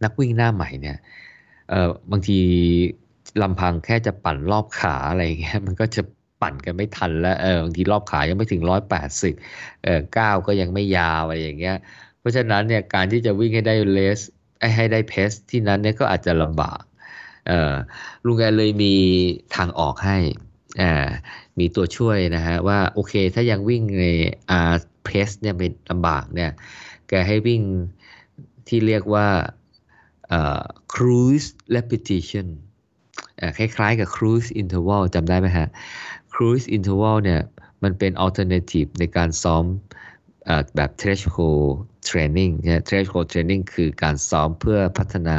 [0.05, 0.97] นักวิ่งหน้าใหม่เนี่ย
[2.11, 2.39] บางที
[3.43, 6.03] ลำพังแค่จะปั่นรอบขาอะไรเงี้ยมันก็จะ
[6.43, 9.35] ปั่นกันไม่ทันแล้วเออบางทีรอบขายังไม่ถึงร้อยแปดสิบ
[9.85, 11.77] เออก้าวก็ยังไม่ยาวอะไรอย่างเงี้ย
[12.21, 14.21] เพราะฉะนั้นเนี่ยการที่จะวิ่งให้ได้เลส
[14.77, 16.81] ให้ได้เพสที่นั้นเนี่ยก็อาจจะลำบาก
[18.25, 18.95] ลุงแกเลยมี
[19.57, 20.19] ทางออกให้
[21.59, 24.07] มีตัวช่วยนะฮะว่าโอเคถ้ายังวิ่งใน
[24.51, 24.61] อา
[25.05, 26.51] เพสเนี่ยเป็นลำบากเนี่ย
[27.09, 27.63] แกให้วิ่ง
[28.69, 29.29] ที่เรียกว่า
[30.95, 32.47] cruise repetition
[33.59, 35.69] คล้ายๆกับ cruise interval จำได้ไหมฮะ
[36.35, 37.41] cruise interval เนี่ย
[37.83, 39.65] มันเป็น alternative ในการซ้อม
[40.49, 41.71] อแบบ threshold
[42.09, 45.39] training นะ threshold training คือการซ้อมเพื่อพัฒนา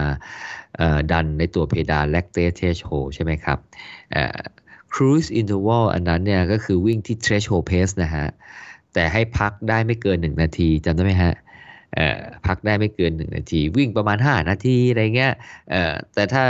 [1.12, 3.58] ดันในตัวเพดาน lactate threshold ใช่ไหมครับ
[4.12, 4.40] เอ่อ
[4.94, 8.28] cruise interval อันนั้นเนี่ยก็คือวิ่งที่ threshold pace นะฮะ
[8.94, 11.34] แต่ให้พักได้ไม่เกิน 1 นาทีจำได้ไหมฮะ
[12.48, 15.34] พักได้ไม่เกิน 1 นาที วิ่งประมาณ 5 นาทีอะไรเงี้ย
[16.14, 16.44] แต่ถ้า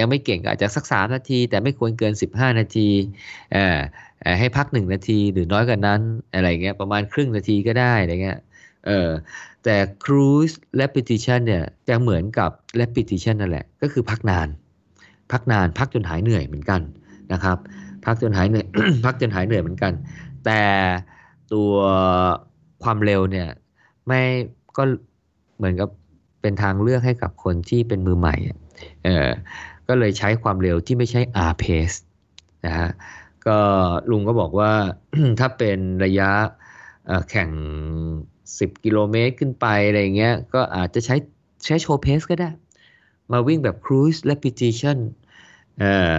[0.00, 2.88] ยังไม่เก่งก็อาจจะสัก 3 นาที แต่ไม่ควรเกิน 15 นาที
[4.38, 6.00] ให้พัก 1 นาทีหรือน้อยกว่านั้น
[6.34, 8.38] อะไรเงี้ยประมาณครึ่งนาทีก็ได้อะไรเงี้ย
[8.86, 9.10] เออ
[9.64, 14.48] แต่ cruise repetition เนี่ยจะเหมือนกับ repetition นั่นแหละ ก็คือพักนาน
[15.32, 16.80] พักนานพักจนหายเหนื่อยเหมือนกัน
[17.32, 17.58] นะครับ
[18.04, 18.66] พักจนหายเหนื่อย
[19.04, 19.92] พักจนหายเหนื่อยเหมือนกัน
[20.44, 20.62] แต่
[21.52, 21.72] ตัว
[22.82, 23.48] ความเร็วเนี่ย
[24.06, 24.22] ไม่
[24.76, 24.82] ก็
[25.56, 25.88] เหมือนกับ
[26.40, 28.36] เป็นทางเลือกให้กับคนที่เป็นมือใหม่
[29.04, 29.28] เออ
[29.88, 31.20] ก็เลยใช้ความเร็วที่ไม่ใช่
[31.50, 31.98] R pace
[32.66, 32.90] นะฮะ
[33.46, 33.58] ก็
[34.10, 34.72] ลุงก็บอกว่า
[35.38, 36.30] ถ้าเป็นระยะ
[37.30, 37.50] แข่ง
[38.60, 41.16] 10 กิโลเมตรขึ้นไปอะไรเงี้ย ก็อาจจะใช้
[41.64, 42.50] ใช้โชว์เพสก็ได้
[43.32, 44.98] มาวิ่งแบบ cruise repetition
[45.80, 46.16] เออ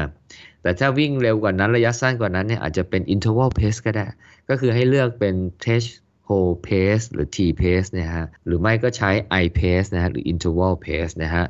[0.62, 4.06] แต่ถ้าวิ่งเร็วกว่านั้นระยะสั้นกว่านั้นเนี่ยอาจจะเป็น interval pace ก็ได้
[4.50, 9.10] ก็คือให้เลือกเป็น threshold pace หรือ T pace นะฮะ หรือไม่ก็ใช้
[9.44, 11.46] I pace นะฮะ หรือ interval pace นะฮะ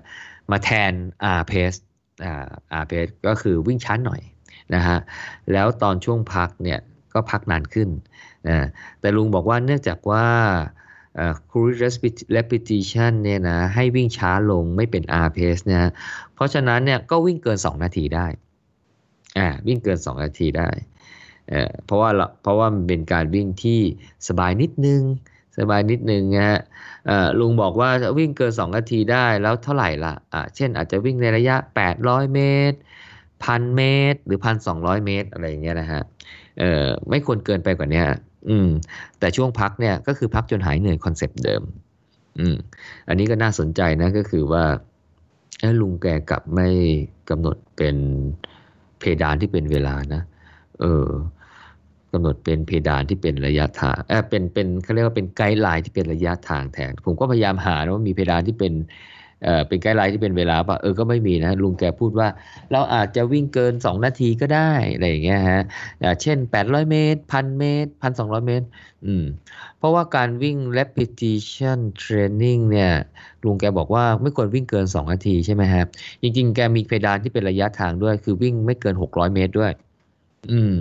[0.52, 0.92] มาแทน
[1.40, 1.78] R pace
[2.24, 2.48] อ่า
[2.82, 4.22] R pace ก็คือวิ่งช้าหน่อย
[4.76, 4.98] นะฮะ
[5.52, 6.80] แล้วตอนช่วงพักเนี่ย
[7.14, 7.90] ก็พักนานขึ้น
[8.50, 8.60] นะ
[9.00, 10.26] แต่ลุงบอกว่าเนื่องจากว่า
[11.50, 11.80] cruise
[12.38, 15.92] repetition เนี่ยนะให้วิ่งช้าลงไม่เป็น R pace นะ
[16.34, 18.28] เพราะฉะนั้นเนี่ยก็วิ่งเกิน 2 นาทีได้
[19.38, 20.70] อ่าวิ่งเกิน 2 นาทีได้
[21.50, 22.10] เอ่อเพราะว่า
[22.42, 23.80] เพราะว่ามันเป็นการวิ่งที่
[24.28, 25.02] สบายนิดนึง
[25.60, 26.60] สบายนิดนึงนะฮะ
[27.40, 31.56] ลุงบอกว่าวิ่งเกิน 2 นาทีได้แล้วเท่าไหร่ล่ะอ่าเช่นอาจจะวิ่งในระยะ
[31.96, 32.40] 800 เม
[32.72, 32.78] ตร
[33.44, 33.82] พันเม
[34.14, 34.40] ตร หรือ
[34.74, 36.02] 1,200เมตรอะไรอย่างเงี้ยนะฮะ
[36.60, 38.04] เอ่อไม่ควรเกินไปกว่านี้
[38.50, 38.70] อืม
[39.20, 41.64] แต่ช่วงพักเนี่ยก็คือพักจนหายเหนื่อย concept เดิม
[42.40, 42.56] อืม
[43.08, 44.64] อันนี้ก็น่าสนใจนะก็คือว่า
[45.82, 46.68] ลุงแกกลับไม่
[47.30, 47.96] กำหนดเป็น
[49.00, 50.22] เพดานที่เป็นเวลานะ
[50.82, 51.08] เออ
[52.14, 58.74] กำหนดเป็นเพดานที่เป็นระยะทางเออเป็นเป็นเขาเรียกว่าเป็น guideline ที่เป็นระยะทางแทน ผมก็พยายามหานะว่ามีเพดานที่เป็น
[59.68, 62.28] เป็น guideline ที่เป็นเวลาป่ะเออก็ไม่มีนะลุงแกพูดว่า
[62.72, 65.64] เราอาจจะวิ่งเกิน 2 นาทีก็ได้อะไรอย่างเงี้ยฮะ
[66.04, 68.66] อ่าเช่น 800 เมตรพันเมตรพันสองเมตร
[69.06, 69.26] อืม
[69.78, 72.92] เพราะว่าการวิ่ง repetition training เนี่ย
[73.44, 75.88] ลุงแกบอกว่าไม่ควรวิ่งเกิน 2 นาทีใช่ไหมครับ
[76.22, 79.72] จริง ๆ แกมีเพดานที่เป็นระยะทางด้วย คือวิ่งไม่เกิน 600 เมตรด้วย
[80.52, 80.76] อืม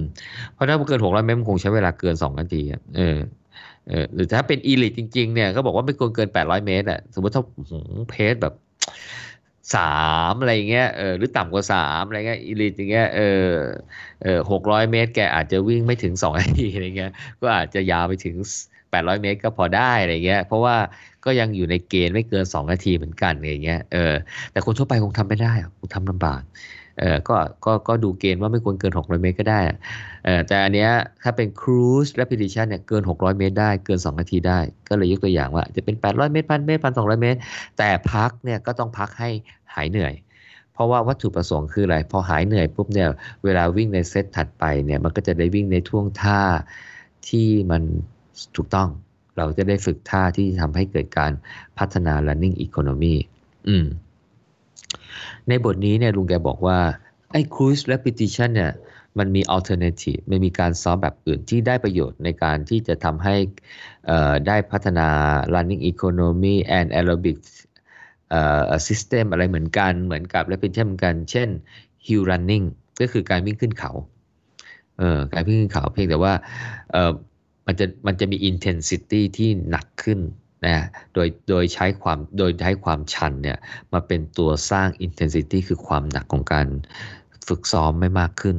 [0.53, 3.17] เพราะถ้าเกิน 600 เมตรมันคงใช้เวลาเกิน 2 นาทีอะเออ
[3.91, 7.73] เออหรือถ้าเป็นอีลิทจริง ๆ เนี่ยก็บอกว่าไม่ควรเกิน 800 เมตรอะสมมติถ้าห
[8.11, 8.55] เพสแบบ
[9.77, 9.97] สา
[10.31, 13.51] มอะไรเงี้ยเออหรือต่ำกว่าสามอะไรเงี้ยอีลิทอย่างเงี้ยเออ
[14.23, 18.37] เออหกร้อยเมตร แกอาจจะวิ่งไม่ถึงสองนาทีอะไรเงี้ยก็อาจจะยาวไปถึง
[18.91, 20.77] 800เมตรก็พอได้อะไรเงี้ยเพราะว่า
[21.25, 24.15] ก็ยังอยู่ในเกณฑ์ไม่เกิน2นาทีเหมือนกันอะไรเงี้ยเออ
[24.53, 26.43] แต่คนทั่วไปคงทำไม่ได้อะคงทำลำบาก
[27.01, 29.61] เออก็ก็ก็ดูเกณฑ์ว่าไม่ควรเกิน 600 เมตรก็ได้
[30.25, 30.91] เออแต่อันเนี้ย
[31.23, 37.39] ถ้าเป็น cruise repetition เนี่ยเกิน 600 เมตรได้เกิน 2 นาทีได้ ก็เลยยกตัวอย่างว่า จะเป็น 800 เมตรพันเมตรพันสองเมตร
[37.79, 39.31] แต่พักเนี่ยก็ต้องพักให้
[39.75, 40.15] หายเหนื่อย
[40.73, 43.09] เพราะว่าวัตถุประสงค์คืออะไร พอหายเหนื่อยปุ๊บเนี่ย
[43.45, 46.41] เวลาวิ่งในเซตถัดไปเนี่ยมันก็จะได้วิ่งในท่วงท่า
[47.29, 47.83] ที่มัน
[48.57, 48.89] ถูกต้อง
[49.37, 51.33] เราจะได้ฝึกท่าที่ทำให้เกิดการ
[51.79, 53.17] พัฒนา running economy
[53.69, 53.87] อืม
[55.49, 56.79] ในบทนี้เนี่ยลุงแกบอกว่า
[57.33, 58.73] ไอ้ cruise repetition เนี่ย
[59.19, 63.37] มันมี alternative มันมีการซ้อมแบบอื่นที่ได้ประโยชน์ในการที่จะทำให้
[64.47, 65.09] ได้พัฒนา
[65.55, 67.39] running economy and aerobic
[68.89, 71.49] system อะไรเหมือนกัน เหมือนกับ repetition เหมือนกัน เช่น
[72.07, 72.67] hill running
[73.01, 73.93] ก็คือการวิ่งขึ้นเขา
[74.99, 76.35] เอ่อการวิ่งขึ้นเขาเพียงแต่ว่า
[76.93, 77.13] เอ่อ
[77.67, 80.19] มันจะมันจะมี intensity ที่หนักขึ้น
[80.67, 83.59] นะโดยโดยใช้ความโดยใช้ความชันเนี่ย
[83.93, 86.69] มาเป็นตัวสร้าง intensity คือความหนักของการ
[87.49, 88.57] ฝึกซ้อมไม่มากขึ้น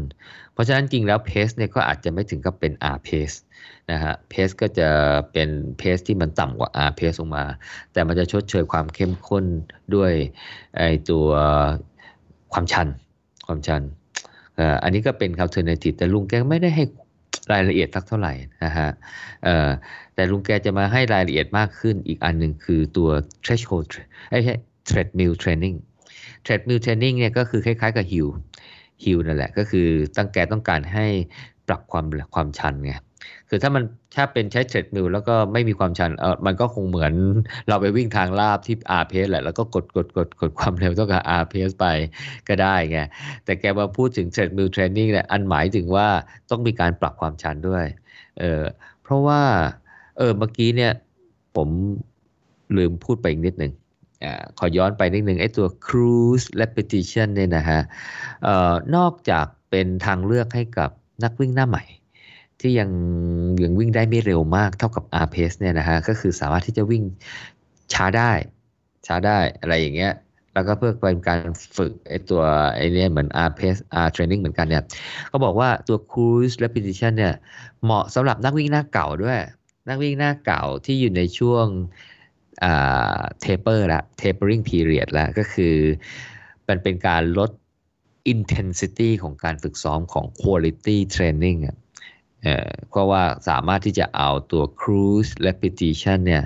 [0.53, 3.37] เพราะฉะนั้นจริงแล้ว pace เนี่ยก็อาจจะไม่ถึงกับเป็น R pace
[3.91, 4.89] นะฮะ pace ก็จะ
[5.31, 7.45] เป็น pace ที่มันต่ำกว่า R pace ลงมา
[7.93, 9.45] แต่มันจะชดเชยความเข้มข้น
[9.95, 10.11] ด้วย
[10.77, 11.27] ไอตัว
[12.53, 12.87] ความชัน
[13.47, 13.81] ความชัน
[14.83, 16.83] อันนี้ก็เป็น alternative แต่ลุงแกไม่ได้ให้
[17.51, 18.33] รายละเอียดสักเท่าไหร่
[18.63, 18.89] นะฮะ
[20.15, 23.09] แต่ลุงแกจะมาให้รายละเอียดมากขึ้นอีกอันหนึ่งคือตัว
[23.45, 23.91] threshold
[24.29, 24.55] ไอ้ใช่
[24.89, 25.77] treadmill training
[26.45, 28.29] treadmill training เนี่ยก็คือคล้ายๆกับ hill
[29.03, 31.05] hill นั่นแหละก็คือตั้งแกต้องการให้
[31.67, 32.93] ปรับความความชันไง
[33.49, 33.83] คือถ้ามัน
[34.15, 37.13] ถ้าเป็นใช้ treadmill แล้วก็ไม่มีความชันเออมันก็คงเหมือน
[37.67, 41.85] เราไปวิ่งทางราบที่ R pace แหละ แล้วก็กดกดกดกดความเร็วเท่ากับ R pace ไป
[42.47, 42.99] ก็ได้ไง
[43.45, 46.07] แต่แกมาพูดถึง treadmill training เนี่ยอันหมายถึงว่า
[46.49, 47.85] ต้องมีการปรับความชันด้วย
[48.39, 48.63] เออ
[49.03, 49.41] เพราะว่า
[50.17, 50.91] เออเมื่อกี้เนี่ย
[51.55, 51.69] ผม
[52.77, 53.73] ลืมพูดไปอีกนิดหนึ่ง
[54.23, 57.81] อ่าขอย้อนไปนิดหนึ่งไอ้ตัว cruise repetition เนี่ยนะฮะ
[58.43, 60.89] เอ่อนอกจากเป็นทางเลือกให้กับ
[61.23, 61.83] นักวิ่งหน้าใหม่
[62.61, 62.89] ที่ยัง
[63.63, 67.03] ยังวิ่งได้ไม่เร็วมากเท่ากับ R pace เนี่ยนะฮะก็คือสามารถที่จะวิ่ง
[67.93, 68.31] ช้าได้
[69.07, 70.13] ช้าได้อะไรอย่างเงี้ย
[70.53, 71.39] แล้วก็เพื่อเป็นการ
[71.77, 72.43] ฝึกไอตัว
[72.75, 74.83] ไอ้เนี่ยเหมือน R pace R training เหมือนกันเนี่ย
[75.29, 77.33] เขาบอกว่าตัว cruise repetition เนี่ย
[77.83, 79.39] เหมาะสำหรับนักวิ่งหน้าเก่าด้วย
[79.89, 81.65] นักวิ่งหน้าเก่าที่อยู่ในช่วง
[82.63, 85.75] อ่า taper ละ tapering period แล้วก็คือ
[86.67, 87.51] มันเป็นการลด
[88.33, 91.77] intensity ของการฝึกซ้อมของ quality training อะ
[92.89, 96.43] เพราะว่าสามารถที่จะเอาตัว cruise repetition เนี่ย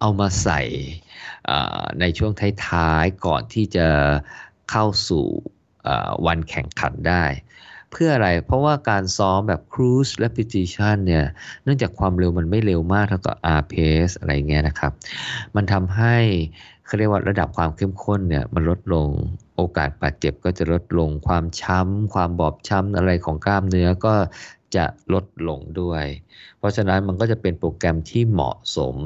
[0.00, 0.62] เอามาใส่
[2.00, 2.32] ในช่วง
[2.66, 3.86] ท้ายๆ ก่อนที่จะ
[4.70, 5.26] เข้าสู่
[6.26, 7.24] วันแข่งขันได้
[7.90, 11.24] เพื่ออะไร เพราะว่าการซ้อมแบบ cruise repetition เนี่ย
[11.62, 14.92] เนื่องจากความเร็วมันไม่เร็วมากเท่ากับ R pace อะไรเงี้ยนะครับ
[15.56, 16.16] มันทำให้
[16.86, 19.08] เขาเรียกว่าระดับความเข้มข้นเนี่ยมันลดลง
[19.56, 24.14] โอกาสบาดเจ็บก็จะลดลงความช้ำ ความบอบช้ำอะไรของกล้ามเนื้อก็
[24.76, 26.04] จะลดลงด้วย
[26.58, 28.96] เพราะฉะนั้นมันก็จะเป็นโปรแกรมที่เหมาะสม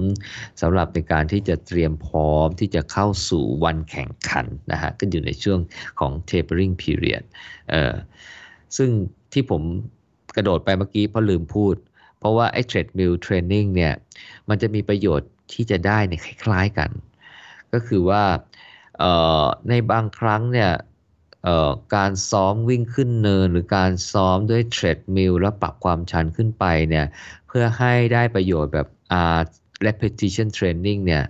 [0.61, 5.61] สำหรับในการที่จะเตรียมพร้อมที่จะเข้าสู่วันแข่งขันนะฮะก็อยู่ในช่วง
[6.01, 7.25] ของ tapering period
[7.71, 7.95] เอ่อ
[8.77, 8.91] ซึ่ง
[9.33, 9.63] ที่ผม
[10.37, 11.77] กระโดดไปเมื่อกี้เพราะลืมพูด
[12.19, 13.95] เพราะว่าไอ้ treadmill training เนี่ย
[14.49, 16.91] มันจะมีประโยชน์ที่จะได้ในคล้ายๆกัน
[17.73, 18.25] ก็คือว่า
[18.99, 19.05] เอ
[19.43, 20.71] อในบางครั้งเนี่ย
[21.97, 27.07] การซ้อมวิ่งขึ้นเนิน หรือการซ้อมด้วยเทรดมิลแล้วปรับความชันขึ้นไปเนี่ย
[27.47, 28.89] เพื่อให้ได้ประโยชน์แบบ
[29.37, 29.41] R
[29.87, 31.25] repetition training เนี่ย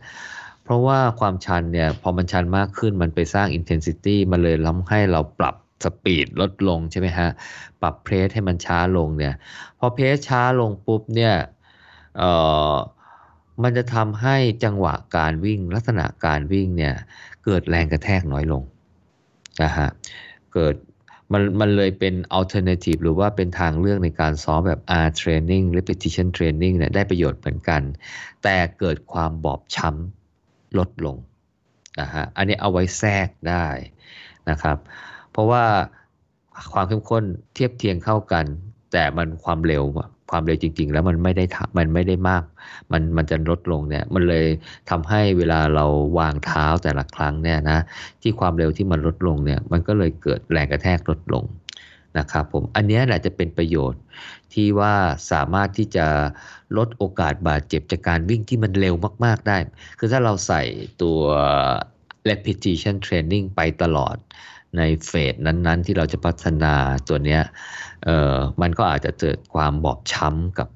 [0.65, 7.29] เพราะว่าความชันเนี่ยพอมันชันมากขึ้นมันไปสร้าง intensity มันเลยทำให้เราปรับสปีดลดลงใช่ไหมฮะ
[7.81, 9.35] ปรับเพรสให้มันช้าลงเนี่ย
[9.79, 11.35] พอเพรสช้าลงปุ๊บเนี่ย
[12.19, 12.31] เอ่
[12.73, 12.75] อ
[13.63, 16.95] มันจะทำให้จังหวะการวิ่งลักษณะการวิ่งเนี่ย
[17.45, 18.63] เกิดแรงกระแทกน้อยลง
[19.63, 19.89] นะฮะ
[20.55, 20.75] เกิด
[21.33, 27.83] มันมันเลยเป็น alternative หรือว่าเป็นทางเลือกในการซ้อมแบบ R training repetition training เนี่ยได้ประโยชน์เหมือนกัน
[28.43, 31.17] แต่เกิดความบอบช้ำลดลง
[32.01, 33.67] นะฮะอันนี้เอาไว้แทรกได้
[34.51, 34.77] นะครับ
[35.31, 35.65] เพราะว่า
[36.73, 38.47] ความเข้มข้นเทียบเทียงเข้ากัน
[38.93, 39.85] แต่มันความเร็ว
[40.31, 41.45] ความเร็วจริง ๆ แล้วมันไม่ได้
[41.79, 42.43] มันไม่ได้มาก
[42.93, 44.47] มันมันจะลดลงเนี่ยมันเลย
[44.91, 45.87] ทำให้เวลาเรา
[46.19, 47.79] วางเท้าแต่ละครั้งเนี่ยนะ
[48.23, 51.45] ที่ความเร็วที่มันลดลงเนี่ยมันก็เลยเกิดแรงกระแทกลดลง
[52.19, 54.01] นะครับผมอันนี้แหละจะเป็นประโยชน์
[54.53, 54.95] ที่ว่า
[55.33, 56.07] สามารถที่จะ
[56.77, 59.57] ลดโอกาสบาดเจ็บจากการวิ่งที่มันเร็วมาก ๆได้
[59.99, 60.63] คือถ้าเราใส่
[61.03, 61.19] ตัว
[62.29, 64.17] repetition training ไปตลอด
[64.79, 66.75] ในเฟสนั้นๆ ที่เราจะพัฒนา
[67.09, 67.43] ตัวเนี้ย
[68.05, 70.69] เออมันก็อาจจะเกิดความบอบช้ำกับ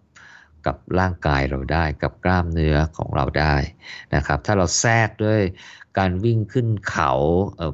[0.66, 3.56] กับร่างกายเราได้กับกล้ามเนื้อของเราได้
[4.14, 5.40] นะครับ ถ้าเราแทรกด้วย
[5.98, 7.12] การวิ่งขึ้นเขา
[7.56, 7.72] เออ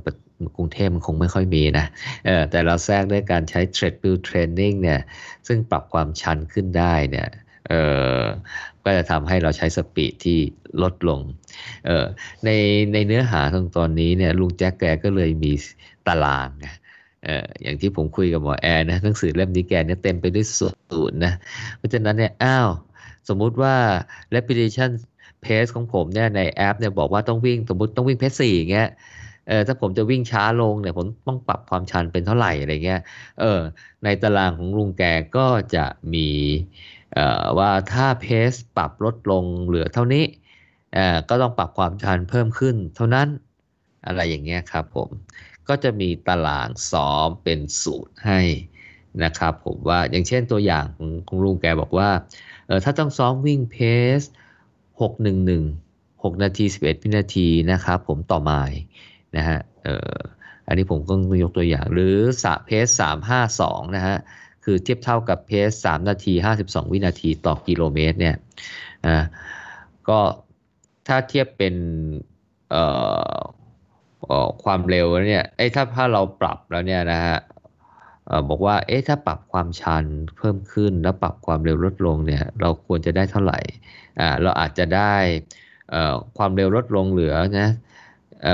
[0.57, 1.87] กรุงเทพมันคงไม่ค่อยมีนะ
[2.27, 5.01] เออแต่เราแทรกด้วยการใช้ treadmill training เนี่ย
[5.47, 7.29] ซึ่งปรับความชันขึ้นได้เนี่ย
[7.69, 7.75] เอ
[8.19, 8.23] อ
[8.85, 10.39] ก็จะทำให้เราใช้ speed ที่
[10.83, 11.21] ลดลง
[11.87, 12.07] เออ
[12.45, 12.51] ใน
[12.93, 15.53] ในเนื้อหาตรงตอนนี้เนี่ยลุงแจ็คแกก็เลยมี
[16.09, 16.75] ตารางนะ
[17.25, 21.33] เอออย่างที่ผมคุยกับหมอแอร์นะหนังสือเล่มนี้แกเนี่ยเต็มไปด้วยสูตรนะ
[21.77, 22.69] เพราะฉะนั้นเนี่ยอ้าว
[23.29, 23.75] สมมุติว่า
[24.35, 24.91] repetition
[25.45, 28.89] pace ของผมเนี่ยในแอปเนี่ยบอกว่าต้องวิ่งสมมติต้องวิ่ง pace สี่อย่างเงี้ย
[29.49, 33.01] เออถ้าผมจะวิ่งช้าลงเนี่ยผมต้องปรับความชันเป็นเท่าไหร่อะไรเงี้ย
[33.41, 33.61] เออ
[34.05, 35.03] ในตารางของลุงแก
[35.37, 36.29] ก็จะมี
[37.15, 40.25] เอ่อว่าถ้าเพสปรับลดลงเหลือเท่านี้
[40.95, 43.29] เอ่อก็ต้องปรับความชันเพิ่มขึ้นเท่านั้น
[44.07, 45.09] อะไรอย่างเงี้ยครับผม
[45.69, 48.41] ก็จะมีตารางซ้อมเป็นสูตรให้
[49.25, 52.11] นะครับผมว่าอย่างเช่นตัวอย่างของของลุงแกบอกว่า
[52.67, 53.77] เออถ้าต้องซ้อมวิ่งเพ
[54.19, 54.21] ส
[55.03, 58.81] 611 6 นาที 11 วินาทีนะครับผมต่อไมล์
[59.37, 60.17] นะฮะเออ
[60.67, 62.87] อันนี้ผมก็ยกตัวอย่างหรือสะเพส
[63.43, 64.17] 352 นะฮะ
[64.65, 68.37] คือเทียบเท่ากับเพส 3 นาที 52 วินาทีต่อกิโลเมตรเนี่ย
[69.07, 69.17] อ่า
[70.09, 70.19] ก็
[71.07, 71.75] ถ้าเทียบเป็น
[72.71, 72.85] เอ่
[73.35, 73.39] อ
[74.65, 77.39] ความเร็วเนี่ยไอ้ถ้าถ้าเราปรับแล้วเนี่ยนะฮะ
[78.49, 80.05] บอกว่าเอ๊ะถ้าปรับความชัน
[80.37, 83.59] เพิ่มขึ้นแล้วปรับความเร็วลดลงเนี่ยเราควรจะได้เท่าไหร่
[84.21, 85.15] อ่าเราอาจจะได้
[86.39, 87.69] ความเร็วลดลงเหลือนะ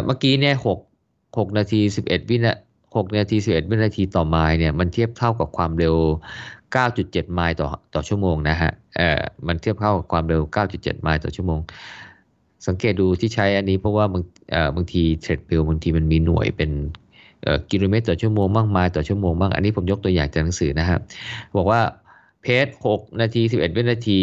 [0.07, 0.79] เมื่อกี้เนี่ยหก
[1.39, 2.53] หกนาทีสิบเอ็ดวินา
[2.97, 5.97] หกนาทีสิบเอ็ดวินาทีต่อไมล์เนี่ยมันเทียบเท่ากับความเร็ว
[6.65, 11.61] 9.7 ไมล์ต่อต่อชั่วโมงนะฮะเออมันเทียบเท่ากับความเร็ว 9.7 ไมล์ต่อชั่วโมง
[12.67, 14.23] สังเกตดูที่ใช้อันนี้เพราะว่าบาง
[14.77, 16.71] บางทีเทรดมิลบางทีมันมีหน่วยเป็น
[17.71, 21.01] กิโลเมตรต่อชั่วโมงบ้างไมล์ต่อชั่วโมงบ้างอันนี้ผมยกตัวอย่างจากหนังสือนะครับ
[21.57, 21.81] บอกว่า
[22.43, 24.21] เพจ6นาที11วินาที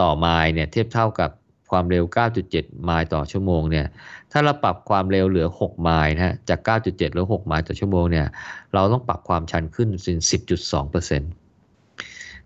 [0.00, 1.30] ต่อไมล์เนี่ยเทียบเท่ากับ
[1.70, 2.04] ความเร็ว
[2.44, 3.86] 9.7 ไมล์ต่อชั่วโมงเนี่ย
[4.32, 8.26] ถ้าเราปรับความเร็วเหลือ 6 ไมล์นะฮะจาก 9.7เหลือ 6 ไมล์ต่อชั่วโมงเนี่ย
[8.74, 11.43] เราต้องปรับความชันขึ้นเป็น10.2%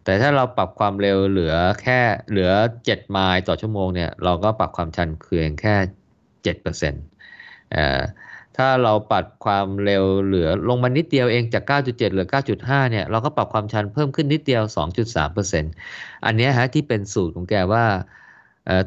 [0.04, 2.50] แต่ถ้าเราปรับความเร็วเหลือแค่เหลือ
[2.82, 5.74] 7 ไมล์ต่อชั่วโมงเนี่ยเราก็ปรับความชันเพียงแค่
[6.52, 8.00] 7%เอ่อ
[8.56, 12.26] ถ้าเราปรับความเร็วเหลือลงมานิดเดียวเองจาก 9.7 เหลือ
[12.58, 14.62] 9.5 เนี่ยเราก็ปรับความชันเพิ่มขึ้นนิดเดียว
[15.24, 17.84] 2.3%อันนี้ฮะที่เป็นสูตรของแกว่า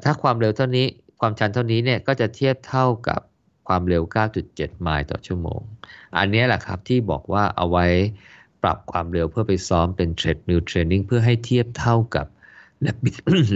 [0.04, 0.88] ถ้าความเร็วเท่านี้
[1.21, 3.19] ความชันเท่านี้เนี่ยก็จะเทียบเท่ากับ
[3.67, 4.04] ความเร็ว
[4.43, 5.62] 9.7 ไมล์ต่อชั่วโมง
[6.17, 7.86] อันนี้แหละครับที่บอกว่าเอาไว้
[8.63, 12.26] ปรับความเร็วเพื่อไปซ้อมเป็น treadmill training เพื่อให้เทียบเท่ากับ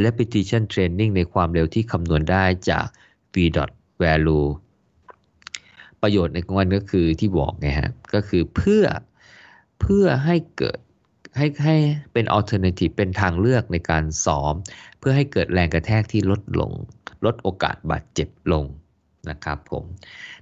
[0.05, 2.85] repetition training ในความเร็วที่คำนวณได้จาก
[3.33, 3.35] v
[4.03, 4.47] value
[6.01, 8.83] ประโยชน์ในของมันก็คือที่บอกไงฮะ ก็คือเพื่อ
[9.81, 10.79] เพื่อให้เกิด
[11.37, 11.75] ให้ให้
[12.13, 14.53] เป็น alternative เป็นทางเลือกในการซ้อม
[14.99, 16.71] เพื่อให้เกิดแรงกระแทกที่ลดลง
[17.25, 18.63] ลดโอกาสบาดเจ็บลง
[19.29, 19.83] นะครับผม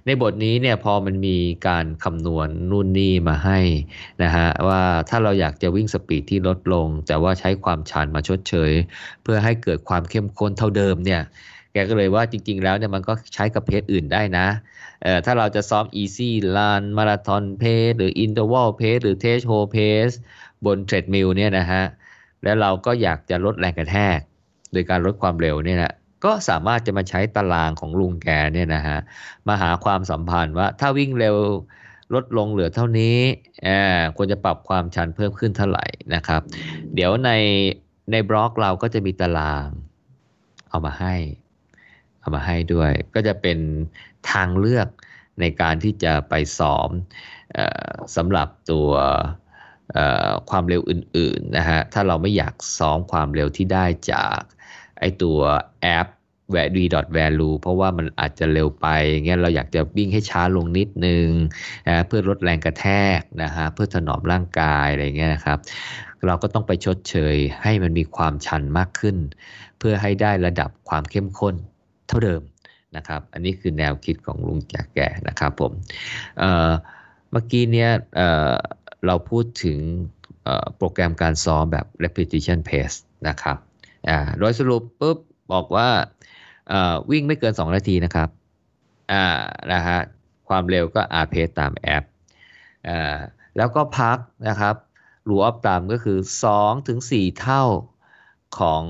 [0.06, 1.36] ในบทนี้เนี่ยพอมันมี
[1.68, 3.58] การคำนวณนู่นนี่มาให้
[4.22, 8.72] นะฮะว่าถ้าเราอยากจะวิ่ง speed ที่ลดลง แต่ว่าใช้ความชันมาชดเชย
[9.22, 11.22] เพื่อให้เกิดความเข้มข้นเท่าเดิมเนี่ย
[11.72, 14.46] แกก็เลยว่าจริง ๆ แล้วเนี่ยมันก็ใช้กับ pace อื่นได้นะ
[15.02, 20.14] เอ่อถ้าเราจะซ้อม easy run marathon pace หรือ interval pace หรือ threshold pace
[20.64, 21.82] บน treadmill เนี่ยนะฮะ
[22.44, 24.18] แล้วเราก็อยากจะลดแรงกระแทก
[24.72, 25.92] โดยการลดความเร็วเนี่ยนะ
[26.24, 28.98] ก็สามารถจะมาใช้ตารางของลุงแกเนี่ยนะฮะ
[29.48, 31.36] มาหาความสัมพันธ์ว่าถ้าวิ่งเร็ว
[32.14, 33.18] ลดลงเหลือเท่านี้
[34.16, 36.40] ควรจะปรับความชันเพิ่มขึ้นเท่าไหร่นะครับ
[36.94, 37.30] เดี๋ยวใน
[38.12, 39.66] ในบล็อกเราก็จะมีตาราง
[40.70, 41.14] เอามาให้
[42.20, 43.58] เอามาให้ด้วย ก็จะเป็น
[44.30, 44.88] ทางเลือก
[45.40, 46.88] ในการที่จะไปซ้อม
[47.56, 47.58] อ
[48.16, 48.90] สำหรับตัว
[50.50, 54.40] ความเร็วอื่นๆนะฮะถ้าเราไม่อยากซ้อมความเร็วที่ได้จาก
[55.00, 55.38] ไอตัว
[55.82, 56.08] แอป
[56.54, 56.84] v a l u
[57.18, 61.28] value เพราะว่ามันอาจจะเร็วไปอย่างเงี้ยเราอยากจะวิ่งให้ช้าลงนิดนึง
[61.88, 62.86] นะเพื่อลดแรงกระแท
[63.18, 65.58] กนะฮะเพื่อถนอมร่างกายอะไรเงี้ยนะครับ
[66.26, 69.16] เราก็ต้องไปชดเชยให้มันมีความชันมากขึ้น
[69.78, 71.54] เพื่อให้ได้ระดับความเข้มข้น
[72.06, 72.42] เท่าเดิม
[72.96, 75.72] นะครับ อันนี้คือแนวคิดของลุงแจกแก่นะครับผม
[77.30, 79.78] เมื่อกี้เนี่ยเเราพูดถึง
[80.76, 82.96] โปรแกรมการซ้อมแบบ repetition pace
[83.28, 83.56] นะครับ
[84.08, 85.18] อ่าโดยสรุปปุ๊บ
[85.52, 85.88] บอกว่า
[87.10, 88.28] วิ่งไม่เกิน 2 นาทีนะครับ
[89.12, 89.24] อ่า
[89.72, 89.98] นะฮะ
[90.48, 92.04] ความเร็วก็ r pace ตามแอป
[92.88, 93.16] อ่า
[93.56, 94.74] แล้วก็พักนะครับ
[95.28, 96.18] รูออฟตามก็คือ
[96.52, 97.62] 2ถึง4เท่า
[98.58, 98.84] ของ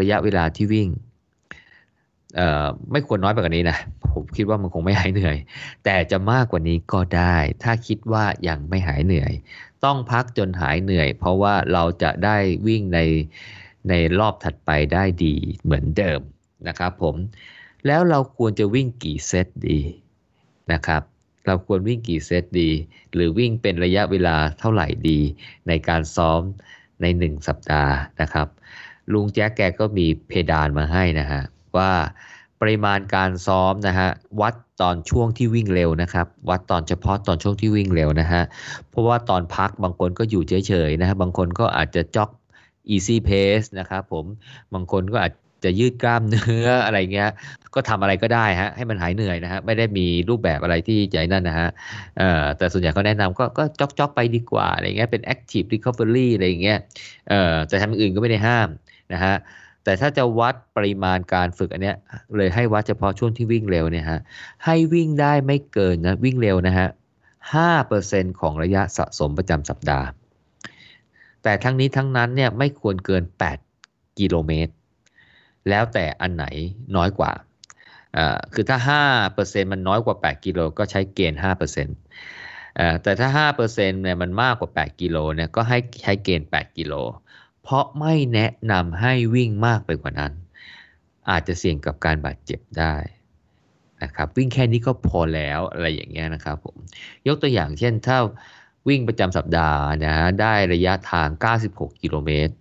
[0.00, 0.88] ระยะเวลาที่วิ่ง
[2.90, 3.78] ไม่ควรน้อยไปกว่านี้นะ
[4.12, 5.36] ผมคิดว่ามันคงไม่หายเหนื่อย
[5.84, 9.32] แต่จะมากกว่านี้ก็ได้ ถ้าคิดว่ายังไม่หายเหนื่อย
[9.84, 12.36] ต้องพักจนหายเหนื่อย เพราะว่าเราจะได้
[12.66, 12.98] วิ่งใน
[13.88, 16.20] ในรอบถัดไปได้ดีเหมือนเดิม
[16.68, 17.16] นะครับผม
[17.86, 19.80] แล้วเราควรจะวิ่งกี่เซตดี
[20.72, 21.02] นะครับ
[21.46, 22.70] เราควรวิ่งกี่เซตดี
[23.14, 25.20] หรือวิ่งเป็นระยะเวลาเท่าไหร่ดี
[25.68, 26.40] ในการซ้อม
[27.02, 28.46] ใน 1 สัปดาห์นะครับ
[29.12, 31.42] ลุงแจ๊กแกก็มีเพดานมาให้นะฮะ
[31.76, 31.92] ว่า
[32.60, 34.08] ปริมาณการซ้อมนะฮะ
[34.40, 38.42] วัดตอนช่วงที่วิ่งเร็วนะครับ วัดตอนเฉพาะตอนช่วงที่วิ่งเร็วนะฮะ
[38.90, 42.30] เพราะว่าตอนพักบางคนก็อยู่เฉยๆนะฮะบางคนก็อาจจะจ็อก
[42.94, 44.24] easy pace นะครับผม
[44.74, 45.32] บางคนก็อาจ
[45.64, 47.30] จะยืดกล้ามเนื้ออะไรเงี้ย
[47.74, 51.68] ก็ทำอะไรก็ได้ฮะให้มันหายเหนื่อยนะฮะไม่ได้มีรูปแบบอะไรที่ใจนั่นนะฮะ
[52.56, 56.78] แต่ส่วนใหญ่เขาแนะนำก็ก็จ็อกจอกไปดีกว่าอะไรเงี้ยเป็น active recovery อะไรเงี้ย
[57.68, 58.68] แต่ทำอื่นก็ไม่ได้ห้าม
[59.12, 59.34] นะฮะ
[59.84, 61.96] แต่ถ้าจะวัดปริมาณการฝึกอันเนี้ย
[62.36, 64.20] เลยให้วัดเฉพาะช่วงที่วิ่งเร็วเนี่ยฮะ
[64.64, 66.88] ให้วิ่งได้ไม่เกินนะวิ่งเร็วนะฮะ
[67.54, 70.06] ห้าเปอร์เซ็นของระยะสะสมประจำสัปดาห์
[71.42, 73.22] แต่ทั้งนี้ทั้งนั้นเนี่ยไม่ควรเกิน
[73.70, 74.72] 8 กิโลเมตร
[75.68, 76.46] แล้วแต่อันไหน
[76.96, 77.32] น้อยกว่า
[78.16, 78.78] อ่าคือถ้า
[79.36, 81.40] 5%มันน้อยกว่า 8 กิโลก็ใช้เกณฑ์
[82.04, 86.94] 5%อ่าแต่ถ้า 5%เนี่ยมันมากกว่า 8 กิโลเนี่ยก็ให้ใช้เกณฑ์ 8 กิโล
[87.62, 90.32] เพราะไม่แนะนำให้วิ่งมากไปกว่านั้น
[91.30, 92.94] อาจจะเสี่ยงกับการบาดเจ็บได้
[94.02, 96.76] นะครับวิ่งแค่นี้ก็พอแล้วอะไรอย่างเงี้ยนะครับผม
[97.26, 98.18] ยกตัวอย่างเช่นถ้า
[98.88, 101.28] วิ่งประจำสัปดาห์นะฮะได้ระยะทาง
[101.64, 102.54] 96 กิโลเมตร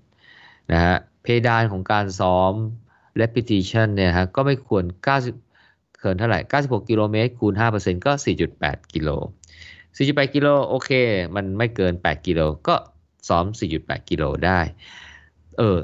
[0.71, 2.53] นะฮะเพดานของการซ้อม
[3.21, 4.83] repetition เนี่ยฮะก็ไม่ควร
[5.41, 8.11] 90เกินเท่าไหร่ 96 กิโลเมตรคูณ 5%ก็
[8.53, 9.09] 4.8 กิโล
[9.97, 10.91] 4.8 กิโลโอเค
[11.35, 12.75] มันไม่เกิน 8 กิโลก็
[13.27, 13.45] ซ้อม
[13.77, 14.59] 4.8 กิโลได้
[15.57, 15.77] เออ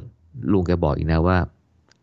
[0.52, 1.38] ลุงแกบอกอีกนะว่า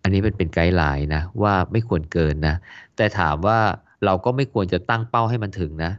[0.02, 2.54] อันนี้มันเป็นไกด์ไลน์นะ ว่าไม่ควรเกินนะ
[2.96, 3.58] แต่ถามว่า
[4.04, 5.92] เราก็ไม่ควรจะตั้งเป้าให้มันถึงนะ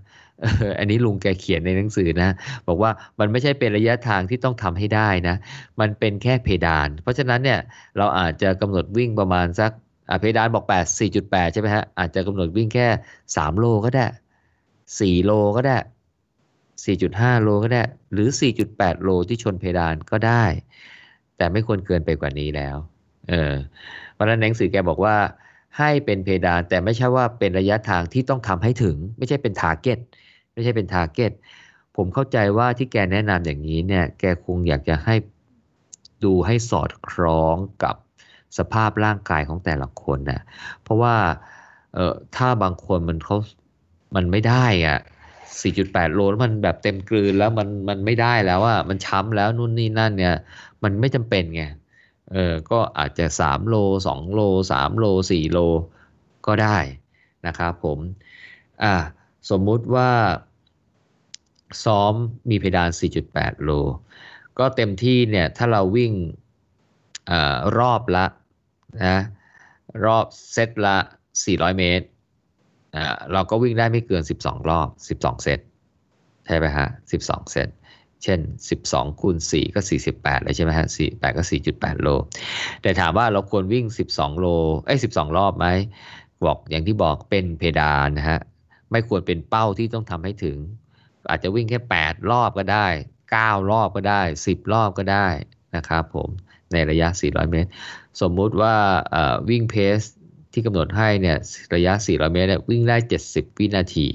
[0.79, 2.29] อันนี้ลุงแกเขียนในหนังสือนะ
[2.67, 5.35] บอกว่ามันไม่ใช่เป็นระยะทางที่ต้องทำให้ได้นะ
[5.79, 7.59] มันเป็นแค่เพดาน เพราะฉะนั้นเนี่ย
[7.97, 9.71] เราอาจจะกำหนดวิ่งประมาณสัก
[10.19, 12.87] เพดานบอก 8 4.8 ใช่ไหมฮะ อาจจะกำหนดวิ่งแค่
[13.27, 14.07] 3 โลก็ได้
[14.67, 15.77] 4 โลก็ได้
[16.75, 18.27] 4.5 โลก็ได้ หรือ
[18.65, 20.43] 4.8 โลที่ชนเพดานก็ได้
[21.37, 22.77] แต่ไม่ควรเกินไปกว่านี้แล้ว
[23.29, 23.53] เออ
[24.13, 25.15] เพราะฉะนั้นหนังสือแกบอกว่า
[25.77, 29.99] ให้เป็นเพดานแต่ไม่ใช่ว่าเป็นระยะทางที่ต้องทำให้ถึง ไม่ใช่เป็น target
[30.53, 31.31] ไม่ใช่เป็น target
[31.95, 35.15] ผมเข้าใจว่าที่แกแนะนำอย่างนี้เนี่ย แกคงอยากจะให้
[36.23, 37.95] ดูให้สอดคล้องกับ
[38.57, 40.41] สภาพร่างกายของแต่ละคนนะ
[40.83, 41.15] เพราะว่า
[41.93, 43.37] เออถ้าบางคนมันเขา
[44.15, 44.99] มันไม่ได้อะ
[45.61, 50.35] 4.8 โลแล้วมันแบบเต็มกลืนแล้วมันมันไม่ได้แล้วอะมันช้ำแล้วนู่นนี่นั่นเนี่ย
[50.83, 51.63] มันไม่จำเป็นไง
[52.31, 53.75] เออก็อาจจะ 3 โล
[54.07, 55.59] 2 โล 3 โล 4 โล
[56.47, 56.77] ก็ได้
[57.47, 57.99] นะครับผม
[58.83, 58.93] อ่า
[59.49, 60.11] สมมุติว่า
[61.85, 62.13] ซ้อม
[62.49, 62.89] มีเพดาน
[63.27, 63.71] 4.8 โล
[64.59, 66.13] ก็เต็มที่เนี่ยถ้าเราวิ่ง
[67.31, 67.33] อ
[67.79, 68.25] รอบละ
[69.03, 69.17] นะ
[70.05, 70.97] รอบเซตละ
[71.37, 72.07] 400 เมตร
[73.33, 74.87] เราก็วิ่งได้ไม่เกิน 12 รอบ
[75.21, 75.59] 12 เซต
[76.45, 76.87] ใช่ไหมฮะ
[77.21, 77.69] 12 เซต
[78.23, 78.39] เช่น
[78.79, 79.79] 12 คูณ 4 ก็
[80.13, 82.07] 48 เลยใช่ไหมฮะ 48 ก็ 4.8 โล
[82.81, 84.45] แต่ถามว่าเราควรวิ่ง 12 โล
[84.85, 85.67] เอ้ย 12 รอบไหม
[86.45, 88.39] บอกอย่างที่บอกเป็นเพดานนะฮะ
[88.93, 90.57] ไม่ควรเป็นเป้าที่ต้องทำให้ถึง
[91.29, 92.87] อาจจะวิ่งแค่ 8 รอบก็ได้
[93.29, 95.27] 9 รอบก็ได้ 10 รอบก็ได้
[95.75, 96.29] นะครับผม
[96.73, 97.69] ในระยะ 400 เมตร
[98.21, 98.75] สมมุติว่า
[99.49, 99.99] วิ่งเพส
[100.53, 101.37] ที่กำหนดให้เนี่ย
[101.75, 102.97] ระยะ 400 เมตรเนี่ยวิ่งได้
[103.29, 104.07] 70 วินาที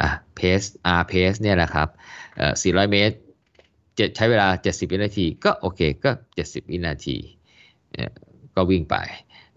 [0.00, 0.62] อะเพส
[0.98, 1.88] R pace เนี่ยนะครับ
[2.36, 3.14] เอ่อ400 เมตร
[3.98, 7.16] จะใช้เวลา 70 วินาที ก็โอเคก็ 70 วินาที
[8.54, 8.96] ก็วิ่งไป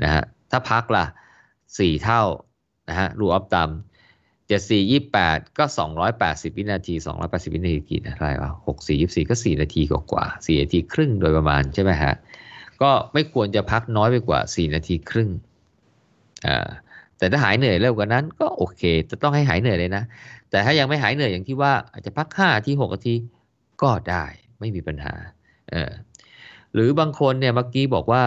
[0.04, 1.06] นะฮะถ้าพักล่ะ
[1.54, 2.22] 4 เท่า
[2.90, 3.70] นะฮะรูออฟตัม
[4.48, 4.80] 74
[5.20, 5.66] 28ก็
[6.12, 6.94] 280วินาที
[7.26, 12.14] 280วินาทีกี่อะไรวะ64 24ก็4นาทีกว่าๆ4นาทีครึ่งโดยประมาณใช่ไหมฮะ
[12.82, 15.30] ก็ไม่ควรจะพักน้อยไปกว่า4นาทีครึ่ง
[16.48, 16.68] อ่า
[17.18, 20.04] แต่ถ้าหายเหนื่อยเร็วกว่านั้นก็โอเค จะต้องให้หายเหนื่อยเลยนะ
[20.50, 23.16] แต่ถ้ายังไม่หายเหนื่อยอย่างที่ว่าอาจจะพัก5นาที6นาที
[23.82, 24.26] ก็ได้
[24.60, 25.14] ไม่มีปัญหา
[25.72, 25.92] เออ
[26.74, 28.24] หรือบางคนเนี่ยเมื่อกี้บอกว่า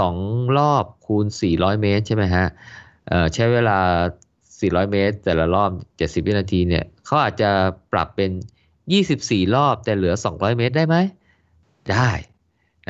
[0.00, 2.46] 12 รอบคูณ 400 เมตรใช่ไหมฮะ
[3.34, 3.78] ใช้เวลา
[4.60, 5.70] 400 เมตร แต่ละรอบ
[6.02, 7.50] 70 วินาทีเนี่ยเขาอาจจะ
[7.92, 8.30] ปรับเป็น
[8.92, 10.96] 24 รอบ แต่เหลือ 200 เมตรได้ไหม
[11.92, 12.10] ได้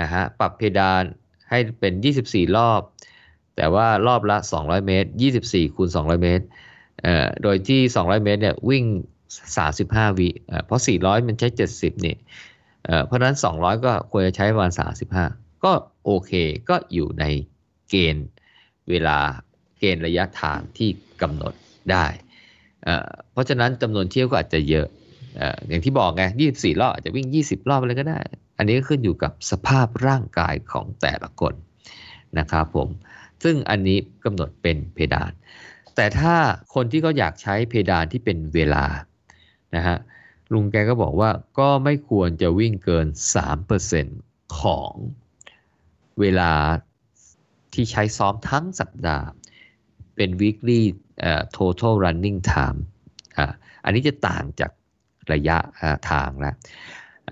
[0.01, 1.03] นะฮะปรับเพดาน
[1.51, 1.93] ให้เป็น
[2.25, 2.81] 24 รอบ
[3.57, 5.09] แต่ว่ารอบละ 200 เมตร
[5.43, 6.45] 24คูณ200 เมตร
[7.03, 8.85] เอ่อโดยที่ 200 เมตรเนี่ยวิ่ง
[9.51, 11.49] 35 วิเอ่อเพราะ 400 มันใช้
[11.79, 12.17] 70นี่
[12.85, 14.73] เอ่อเพราะฉะนั้น 200 ก็ควรจะใช้ประมาณ
[15.17, 15.73] 35 ก็
[16.05, 16.33] โอเค
[16.69, 17.25] ก็อยู่ใน
[17.91, 18.27] เกณฑ์
[18.91, 19.19] เวลา
[19.79, 20.91] เกณฑ์ระยะทางที่
[21.23, 21.55] กำหนด
[21.93, 22.07] ได้
[23.33, 24.87] เพราะฉะนั้นจำนวนเที่ยวก็อาจจะเยอะ
[25.41, 28.21] ออย่างที่บอกไง24 รอบอาจจะวิ่ง 20 รอบอะไรก็ได้
[28.59, 31.55] อันนี้ก็ขึ้นอยู่กับสภาพร่างกายของแต่ละคน
[32.39, 32.89] นะครับผม
[33.45, 35.33] ซึ่งอันนี้กำหนดเป็นเพดาน
[35.97, 36.35] แต่ถ้า
[36.75, 38.85] คนที่เขาอยากใช้เพดานที่เป็นเวลา
[39.77, 39.97] นะฮะ
[40.53, 43.07] ลุงแกก็บอกว่าก็ไม่ควรจะวิ่งเกิน
[43.83, 44.93] 3%ของ
[46.21, 46.53] เวลา
[47.75, 49.27] ที่ใช้ซ้อมทั้งสัปดาห์
[50.17, 50.83] เป็น weekly
[51.57, 52.79] total running time
[53.39, 53.47] อ่า
[53.85, 54.71] อันนี้จะต่างจาก
[55.33, 55.57] ระยะ
[56.11, 56.55] ทางแล้ว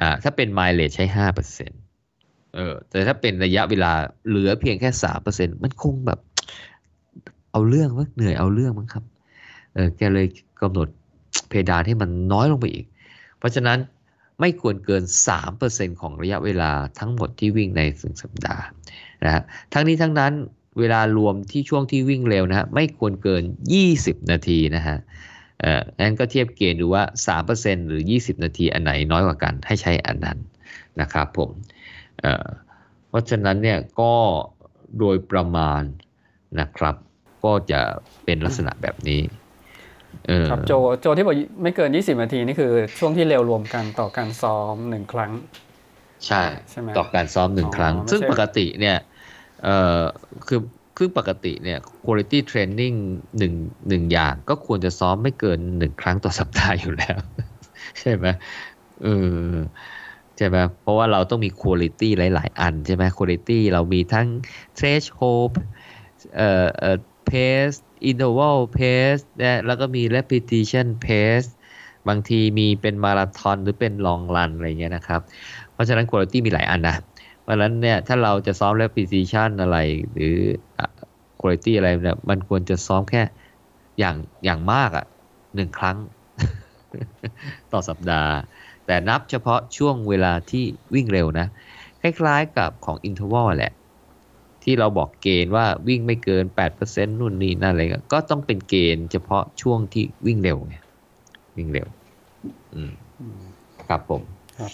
[0.01, 1.05] อ่าถ้าเป็น mileage ใช้
[1.81, 3.93] 5%เออแต่ถ้าเป็นระยะเวลา
[4.29, 4.91] เหลือเพียงแค่
[5.27, 6.21] 3%มันคงแบบ
[7.53, 9.05] เอาเรื่องมั้งเหนื่อยเอาเรื่องมั้งครับ
[9.75, 10.27] เออแกเลย
[10.63, 10.89] กำหนด
[11.49, 12.87] เพดานให้มันน้อยลงไปอีก
[13.39, 13.79] เพราะฉะนั้น
[14.41, 15.03] ไม่ควรเกิน
[15.53, 18.65] 3%ของระยะเวลาทั้งหมดที่วิ่งในสึงสัปดาห์
[19.25, 20.33] นะฮะทั้งนี้ทั้งนั้น
[20.79, 23.43] เวลารวมที่ช่วงที่วิ่งเร็วนะฮะไม่ควรเกิน
[23.87, 24.97] 20 นาทีนะฮะ
[25.61, 27.05] เอ่องั้นก็เทียบเกณฑ์ดูว่า
[27.45, 30.39] 3%หรือ 20 นาทีอันไหนน้อยกว่ากันให้ใช้อันนั้น
[31.01, 31.51] นะครับผม
[32.21, 32.47] เอ่อ
[33.09, 34.13] เพราะฉะนั้นเนี่ยก็
[34.99, 35.83] โดยประมาณ
[36.61, 36.97] นะครับ
[37.45, 37.81] ก็จะ
[38.25, 39.21] เป็นลักษณะแบบนี้
[40.29, 45.33] เออครับโจโจที่บอกไม่เกิน 20 นาทีนี่คือช่วงที่เร็วรวมกันต่อการซ้อมหนึ่งครั้ง
[46.27, 48.97] ใช่ใช่ไหมต่อการซ้อมหนึ่งอ๋อครั้งไม่ใช่ซึ่งปกติเนี่ย
[49.65, 50.03] เอ่อ
[50.47, 50.61] คือ
[50.97, 52.97] คือปกติเนี่ย quality training
[53.39, 53.55] หนึ่ง
[53.89, 57.19] หนึ่งอย่าง ก็ควรจะซ้อมไม่เกินหนึ่งครั้งต่อสัปดาห์อยู่แล้ว
[58.01, 58.27] ใช่ไหม
[59.03, 59.09] เอ
[59.53, 59.55] อ
[60.37, 64.27] ใช่ไหมเพราะว่าเราต้องมี quality หลาย ๆ อันใช่ไหม quality เรามีทั้ง
[64.79, 65.53] threshold
[66.37, 66.99] เอ่อเอ่อ
[67.31, 67.79] pace
[68.11, 71.49] interval pace นะแล้วก็มี repetition pace
[72.09, 75.21] บางทีมีเป็นมาราธอนหรือเป็นลองรันอะไรเงี้ยนะครับ
[75.73, 76.97] เพราะฉะนั้น quality มีหลายอันนะ
[77.45, 79.79] เพราะฉะนั้นเนี่ยถ้าเราจะซ้อม repetition อะไร
[80.13, 80.37] หรือ
[80.79, 80.89] อะ
[81.41, 83.23] quality อะไรเนี่ยมันควรจะซ้อมแค่
[83.99, 85.07] อย่างอย่างมากอะ่ะ
[85.55, 85.97] หนึ่งครั้ง
[87.73, 88.33] ต่อสัปดาห์
[88.87, 90.65] แต่นับเฉพาะช่วงเวลาที่
[90.95, 91.47] วิ่งเร็วนะ
[92.01, 93.73] คล้ายๆกับของ interval แหละ
[94.63, 97.83] ที่เราบอกเกณฑ์ว่าวิ่งไม่เกิน 8%นู่นนี่นั่นอะไร
[98.13, 100.75] ก็ต้องเป็นเกณฑ์เฉพาะช่วงที่วิ่งเร็วไง
[101.57, 101.87] วิ่งเร็ว
[102.75, 103.43] อืมอืม
[103.89, 104.23] ครับผม
[104.59, 104.73] ครับ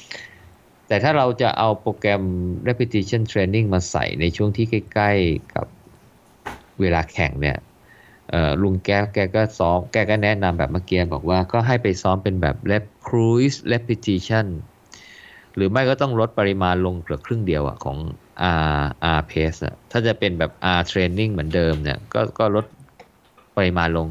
[0.91, 2.23] แต่ถ้าเราจะเอาโปรแกรม
[2.69, 5.67] repetition training มาใส่ในช่วงที่ใกล้ ๆ กับ
[6.81, 7.57] เวลาแข่งเนี่ย
[8.63, 14.47] ลุงแกแกก็ซ้อมแกก็แนะนำแบบเมื่อกี้บอกว่าก็ให้ไปซ้อมเป็นแบบ rep cruise repetition
[15.55, 17.99] หรือไม่ก็ต้องลดปริมาณลงเหลือครึ่งเดียวอะของ
[18.79, 18.83] R
[19.19, 22.65] R pace อะถ้าจะเป็นแบบ R training เหมือนเดิมเนี่ยก็ก็ลด
[23.57, 24.07] ปริมาณลง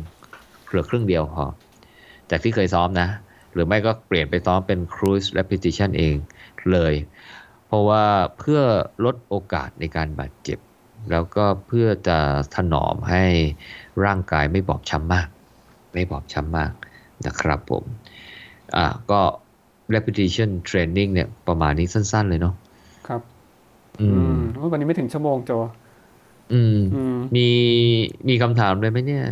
[0.67, 1.45] เหลือครึ่งเดียวพอ
[2.29, 3.09] จากที่เคยซ้อมนะ
[3.53, 6.15] หรือไม่ก็เปลี่ยนไปซ้อมเป็น cruise repetition เอง
[6.73, 6.93] เลย
[7.67, 8.05] เพราะว่า
[8.39, 8.61] เพื่อ
[9.05, 10.59] ลดโอกาสในการบาดเจ็บ
[11.11, 12.19] แล้วก็เพื่อจะ
[12.55, 13.23] ถนอมให้
[14.05, 15.27] ร่างกายไม่บอบช้ำมาก
[15.93, 16.71] ไม่บอบช้ำมาก
[17.25, 17.83] นะครับผม
[18.75, 19.21] อ่าก็
[19.93, 22.55] repetition training เนี่ยประมาณนี้สั้น ๆ เลยเนาะ
[23.07, 23.21] ครับ
[24.01, 24.35] อือืมม
[24.71, 25.51] วันนี้ไม่ถึงชั่วโมงโจ
[26.53, 27.47] อืมอืม มี
[28.29, 29.25] มีคำถามเลยไหมเนี่ย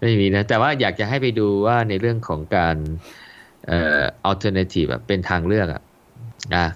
[0.00, 2.76] ไม่มีนะ แต่ว่าอยากจะให้ไปดูว่าในเรื่องของการ
[3.66, 5.82] เอ่อ alternative อะเป็นทางเลือกอะ
[6.54, 6.66] อะ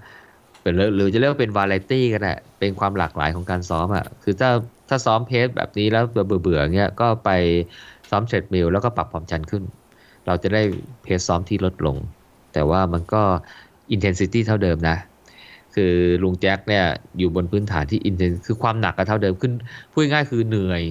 [0.62, 4.50] เป็นเลืองหรือจะเรียกว่าเป็น variety ก็ได้เป็นความหลากหลายของการซ้อมอะคือถ้า
[4.88, 7.30] ถ้าซ้อมเพสแบบนี้แล้วเบื่อเบื่อเงี้ยก็ไป
[8.10, 9.62] ซ้อมเทรดมิลแล้วก็ปรับความชันขึ้น
[10.26, 10.62] เราจะได้
[11.02, 11.96] เพสซ้อมที่ลดลง
[12.52, 13.22] แต่ว่ามันก็
[13.94, 14.96] intensity เท่าเดิมนะ
[15.74, 16.84] คือลุงแจ็คเนี่ย
[17.18, 19.52] อยู่บนพื้นฐานที่ intense คือความหนักก็เท่าเดิมขึ้น
[19.92, 20.82] พูดง่ายคือเหนื่อย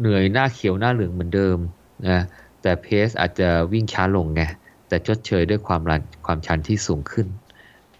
[0.00, 1.58] เหนื่อยหน้าเขียวหน้าเหลืองเหมือนเดิม
[2.08, 2.20] นะ
[2.62, 4.42] แต่เพสอาจจะวิ่งช้าลงไง
[4.92, 7.26] แต่ชดเชยด้วยความรันความชันที่สูงขึ้น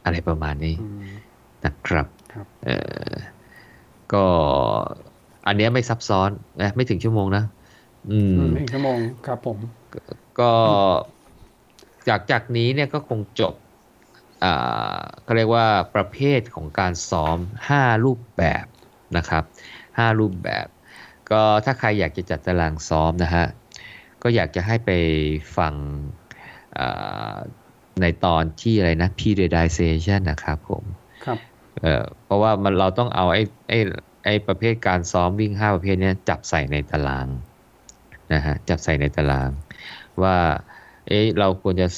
[0.04, 1.12] อะไรประมาณนี้อืม
[1.64, 2.70] นะครับครับเอ
[3.10, 3.12] อ
[4.12, 4.24] ก็
[5.46, 6.30] อันเนี้ยไม่ซับซ้อน
[6.62, 7.44] นะไม่ถึงชั่วโมงนะ
[8.10, 9.58] อืมหนึ่งชั่วโมงครับผม
[10.40, 10.52] ก็
[12.08, 13.54] จากจากนี้เนี่ยก็คงจบ
[14.44, 17.38] อ่าเขาเรียกว่าประเภทของการซ้อม
[17.70, 18.64] 5รูปแบบ
[19.16, 19.44] นะครับ
[19.80, 20.66] 5รูปแบบ
[21.30, 23.46] ก็ถ้าใครอยากจะจัดตารางซ้อมนะฮะ
[24.22, 24.90] ก็อยากจะให้ไป
[25.56, 25.74] ฟัง
[26.21, 26.21] อ่า
[28.00, 30.84] ในตอนที่อะไรนะ periodization นะครับผม
[31.24, 31.38] ครับ
[31.80, 33.78] เอ่อเพราะว่ามันเราต้องเอาไอ้ไอ้
[34.24, 37.26] ไอ้ประเภทการซ้อมวิ่ง 5 ประเภทเนี้ยจับใส่ในตาราง
[38.32, 39.50] นะฮะจับใส่ในตาราง
[40.22, 40.36] ว่า
[41.08, 41.88] เอ๊ะเราควรจะ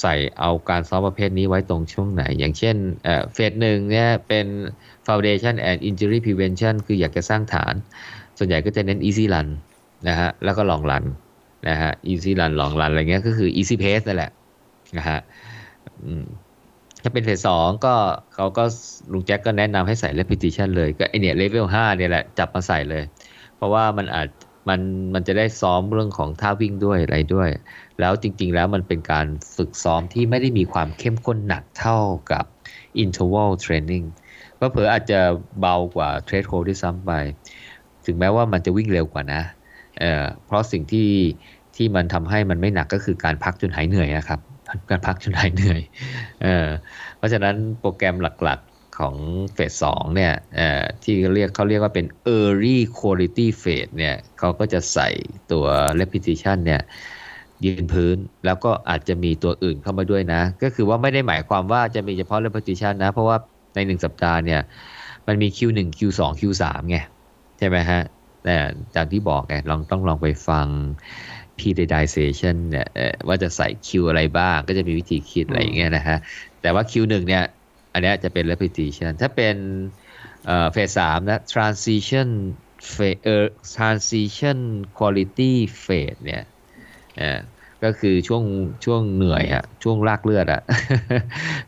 [0.00, 4.46] ใส่เอาการซ้อมประเภทนี้ไว้ตรงช่วงไหน อย่างเช่นเอ่อเฟสหนึ่งเนี่ยเป็น
[5.06, 7.74] foundation and injury prevention คืออยากจะสร้างฐาน
[8.38, 9.48] ส่วนใหญ่ก็จะเน้น easy run
[10.08, 11.04] นะฮะแล้วก็ long run น
[11.68, 14.30] นะฮะ easy run long run อะไรเงี้ยก็คือ easy pace นั่นแหละ
[14.96, 15.20] นะฮะ
[17.02, 17.94] ถ้าเป็นเฟสสองก็
[18.34, 18.64] เขาก็
[19.12, 23.02] ลุงแจ็คก็แนะนำให้ใส่ repetition เลยก็ไอเนี่ยเลเวลห้าเนี่ยแหละจับมาใส่เลย
[23.56, 24.28] เพราะว่ามันอาจ
[24.68, 24.80] มัน
[25.14, 27.48] มันจะได้ซ้อมเรื่องของท่าวิ่งด้วยอะไรด้วย
[28.00, 31.98] แล้วจริง ๆ แล้วมันเป็นการฝึกซ้อมที่ไม่ได้มีความเข้มข้นหนักเท่า
[32.32, 32.44] กับ
[33.02, 34.06] interval training
[34.56, 35.20] เพราะเผลออาจจะ
[35.60, 37.12] เบากว่า threshold ที่ซ้ำไป
[38.06, 39.42] ถึงแม้ว่ามันจะวิ่งเร็วกว่านะ
[40.00, 41.10] เอ่อเพราะสิ่งที่
[41.76, 44.40] ที่มันทำให้มันไม่หนักก็คือการพักจนหายเหนื่อยนะครับ
[44.90, 45.80] การพักจนหายเหนื่อย
[46.42, 46.66] เออ
[47.16, 49.14] เพราะฉะนั้นโปรแกรมหลักๆของ
[49.54, 55.08] เฟสสองเนี่ยเอ่อที่เรียกเขาเรียกว่าเป็น early quality phase เนี่ยเขาก็จะใส่
[55.52, 55.66] ตัว
[56.00, 56.82] repetition เนี่ย
[57.64, 63.36] ยืนพื้นแล้วก็อาจจะมีตัวอื่นเข้ามาด้วยนะ ก็คือว่าไม่ได้หมายความว่าจะมีเฉพาะ repetition นะ เพราะว่า
[63.74, 64.60] ในหนึ่งสัปดาห์เนี่ย
[65.26, 66.98] มันมี Q1 Q2 Q3 ไง
[67.58, 68.00] ใช่ไหมฮะ
[68.44, 68.56] แต่
[68.94, 70.66] จากที่บอกไงลองต้องลองไปฟัง
[71.60, 76.18] periodization เนี่ยเอ่อว่าจะใส่คิวอะไรบ้าง ก็จะมีวิธีคิดอะไรอย่างเงี้ยนะฮะ
[76.60, 77.44] แต่ว่าคิวหนึ่งเนี่ย
[77.92, 79.56] อันเนี้ยจะเป็น repetition ถ้าเป็น
[80.72, 82.28] เฟสสามนะ transition
[82.94, 84.58] phase เอ่อ transition
[84.98, 85.52] quality
[85.84, 86.42] phase เนี่ย
[87.16, 87.40] เอ่อ
[87.84, 88.44] ก็คือช่วง
[88.84, 90.62] ช่วงเหนื่อยอะช่วงลากเลือดอะ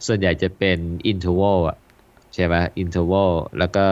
[0.07, 0.79] ส่วนใหญ่จะเป็น
[1.11, 1.77] interval อะ
[2.35, 3.87] ใช่ไหม interval แล้วก็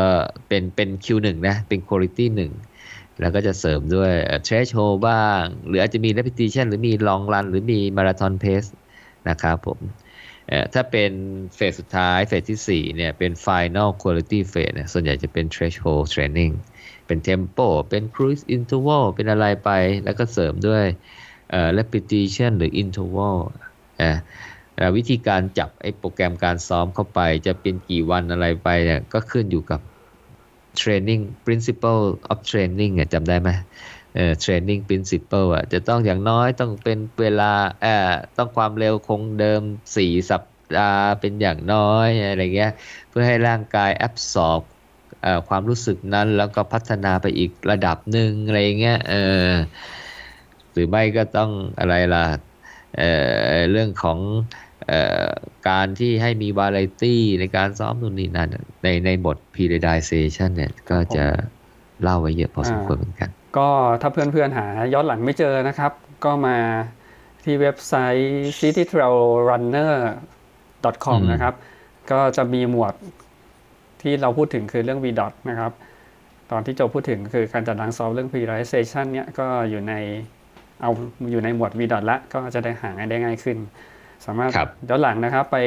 [0.49, 2.53] เป็นเป็น Q1 นะ เป็น quality 1
[3.21, 8.69] แล้วก็จะเสริมด้วยเอ่อ threshold บ้าง หรืออาจจะมี repetition หรือมี long run หรือมี marathon pace
[9.29, 9.81] นะครับผม
[10.75, 11.13] ถ้าเป็น
[11.57, 16.53] เฟสสุดท้ายเฟสที่ 4 เนี่ยเป็น final quality phase เนี่ยส่วนใหญ่จะเป็น threshold training
[17.07, 19.71] เป็น tempo เป็น cruise interval เป็นอะไรไป
[20.05, 20.85] แล้วก็เสริมด้วย
[21.51, 23.39] เอ่อ repetition หรือ interval
[23.99, 24.19] เอ่อ
[24.77, 29.81] เอ่อวิธีการจับไอ้โปรแกรมการซ้อมเข้าไป จะเป็นกี่วันอะไรไปเนี่ยก็ขึ้นอยู่กับ
[30.81, 33.51] training principle of training อะจำได้ไหม
[34.15, 37.53] เอ่อ training principle อะจะต้องอย่างน้อยต้องเป็นเวลา
[37.83, 39.63] เอ่อต้องความเร็วคงเดิม
[39.97, 40.43] 4 สัป
[40.79, 42.73] ดาห์เป็นอย่างน้อยอะไรเงี้ย
[43.09, 44.63] เพื่อให้ร่างกาย absorb
[45.23, 49.15] เอ่อความรู้สึกนั้นแล้วก็พัฒนาไปอีกระดับหนึ่งอะไรเงี้ยเอ
[49.49, 49.51] อ
[50.73, 52.25] หรือไม่ก็ต้องอะไรล่ะ
[52.97, 53.11] เอ่
[53.55, 54.19] อเรื่องของ
[55.69, 58.49] การที่ให้มีวาไรตี้ในการซ้อมนู่นนี่นั่น
[58.83, 61.25] ในในบท periodization เนี่ยก็จะ
[62.03, 63.69] เล่าไว้เยอะพอสมควรเหมือนกัน ก็
[64.01, 65.93] ถ้าเพื่อนๆหาย้อนหลังไม่เจอนะครับ
[66.25, 66.57] ก็มา
[67.45, 71.55] ที่เว็บไซต์ citytrailrunner.com อืมนะครับ
[72.13, 72.95] ก็จะมีหมวด
[74.03, 75.73] ที่เราพูดถึงคือเรื่อง VDOT นะครับ
[76.51, 79.95] ตอนที่โจพูดถึงคือการจัดรางซ้อมเรื่อง periodization เนี่ยก็อยู่ใน
[80.81, 80.91] เอา
[81.31, 83.57] อยู่ในหมวด VDOT ละก็จะได้หาได้ง่ายขึ้น
[84.27, 85.59] สามารถครับย้อนหลังนะครับ ไป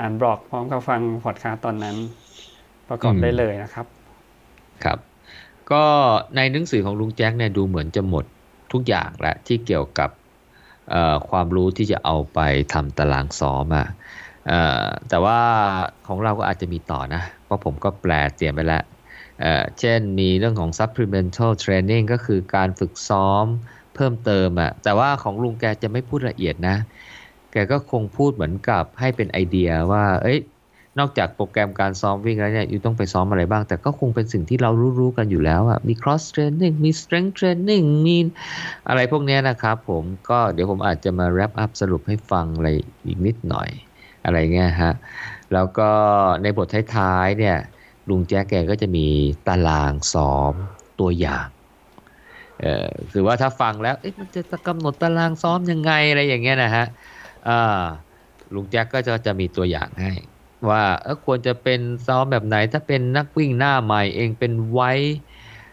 [0.00, 1.96] อ่านบล็อกพร้อมกับฟังพอดคาสต์ตอนนั้น
[2.88, 3.86] ประกอบอืมได้เลยนะครับ
[4.84, 4.98] ครับ
[5.72, 5.84] ก็
[6.36, 8.24] ในหนังสือของลุงแจ็คเนี่ยดูเหมือนจะหมด
[8.72, 10.10] ทุกอย่างแล้วที่เกี่ยวกับ
[10.90, 12.38] เอ่อความรู้ที่จะเอาไป
[12.72, 13.86] ทำตารางซ้อมอะ
[14.48, 15.38] เอ่อแต่ว่า
[16.06, 18.82] ของเราก็อาจจะมีต่อนะ เพราะผมก็แปลเตรียมไปแล้ว
[19.40, 23.44] เอ่อเช่นมีเรื่องของ supplemental training ก็คือการฝึกซ้อม
[23.94, 26.76] เพิ่มเติมอะแต่ว่าของลุงแกจะไม่พูดละเอียดนะ
[27.52, 30.38] แกก็คงพูดเหมือนกับให้เป็นไอเดียว่า เอ้ย
[30.98, 38.16] นอกจากโปรแกรมการซ้อมวิ่งแล้วเนี่ยยูต้องไปซ้อมอะไรบ้าง แต่ก็คงเป็นสิ่งที่เรารู้ๆกันอยู่แล้วอะมี cross training มี strength training มี
[38.88, 42.68] อะไรพวกเนี้ยนะครับผมก็เดี๋ยวผมอาจจะมา wrap up สรุปให้ฟังอะไร
[43.06, 43.70] อีกนิดหน่อย
[44.24, 44.92] อะไรเงี้ยฮะ
[45.52, 45.90] แล้วก็
[46.42, 47.56] ในบทท้ายๆเนี่ย
[48.08, 49.06] ลุงแจ๊กแกก็จะมี
[49.48, 50.52] ตารางซ้อม
[51.00, 51.46] ตัวอย่าง
[52.60, 56.86] เออคือว่าถ้าฟังแล้วมันจะกำหนดตารางซ้อมยังไงอะไรอย่างเงี้ยนะฮะ
[58.54, 60.12] ลุงแจ๊กก็จะจะมีตัวอย่างให้
[60.70, 64.90] ว่าเออควรจะเป็นซ้อมแบบไหนถ้าเป็นนักวิ่งหน้าใหม่เองเป็นไว้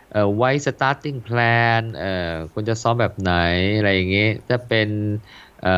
[0.10, 2.06] เอ่อไว้ starting plan เอ่อ
[2.54, 3.30] ควรจะซ้อมแบบไหน
[3.76, 4.90] อะไรอย่างเงี้ยถ้าเป็น
[5.60, 5.70] เอ่อ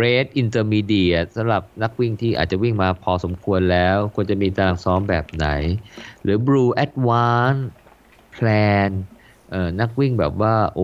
[0.00, 5.44] red intermediate สำหรับนักวิ่งที่อาจจะวิ่งมาพอสมควรแล้ว ควรจะมีตารางซ้อมแบบไหน
[6.22, 7.60] หรือ blue advance
[8.34, 8.90] plan
[9.48, 10.80] เอ่อนักวิ่งแบบว่า โอ้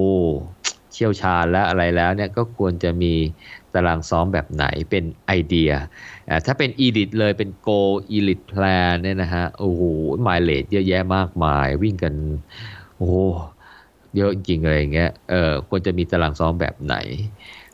[0.95, 3.14] เชี่ยวชาญและอะไรแล้วเนี่ยก็ควรจะมี
[3.74, 5.70] ตารางซ้อมแบบไหนเป็นไอเดีย
[6.47, 7.80] ถ้าเป็น elite เลยเป็น gold
[8.16, 9.82] elite plan เนี่ยนะฮะ โอ้โห
[10.26, 12.14] mileage เยอะแยะมากมาย วิ่งกัน
[12.97, 13.16] โอ้โห
[14.16, 16.97] เยอะจริงอะไรอย่างเงี้ย เออควรจะมีตารางซ้อมแบบไหน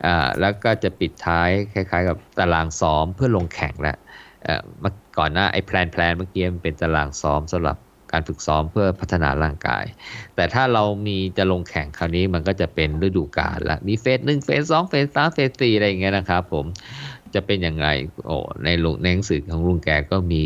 [0.05, 3.97] อ่า แล้วก็จะปิดท้ายคล้ายๆ กับตารางซ้อมเพื่อลงแข่งแล้ว
[4.45, 7.77] เออเมื่อก่อนหน้าไอ้ plan plan เมื่อกี้มันเป็นตารางซ้อมสำหรับ
[8.13, 9.85] การฝึกซ้อมเพื่อพัฒนาร่างกาย
[10.37, 16.67] แต่ถ้าเรามีจะลงแข่งคราวนี้มันก็จะเป็นฤดูกาลละมีเฟสหนึ่งเฟสสองเฟสสามเฟสสี่อะไรอย่างเงี้ยนะครับผม
[17.35, 17.87] จะเป็นยังไง
[18.27, 20.45] โอ้ในลุงในหนังสือของลุงแกก็มี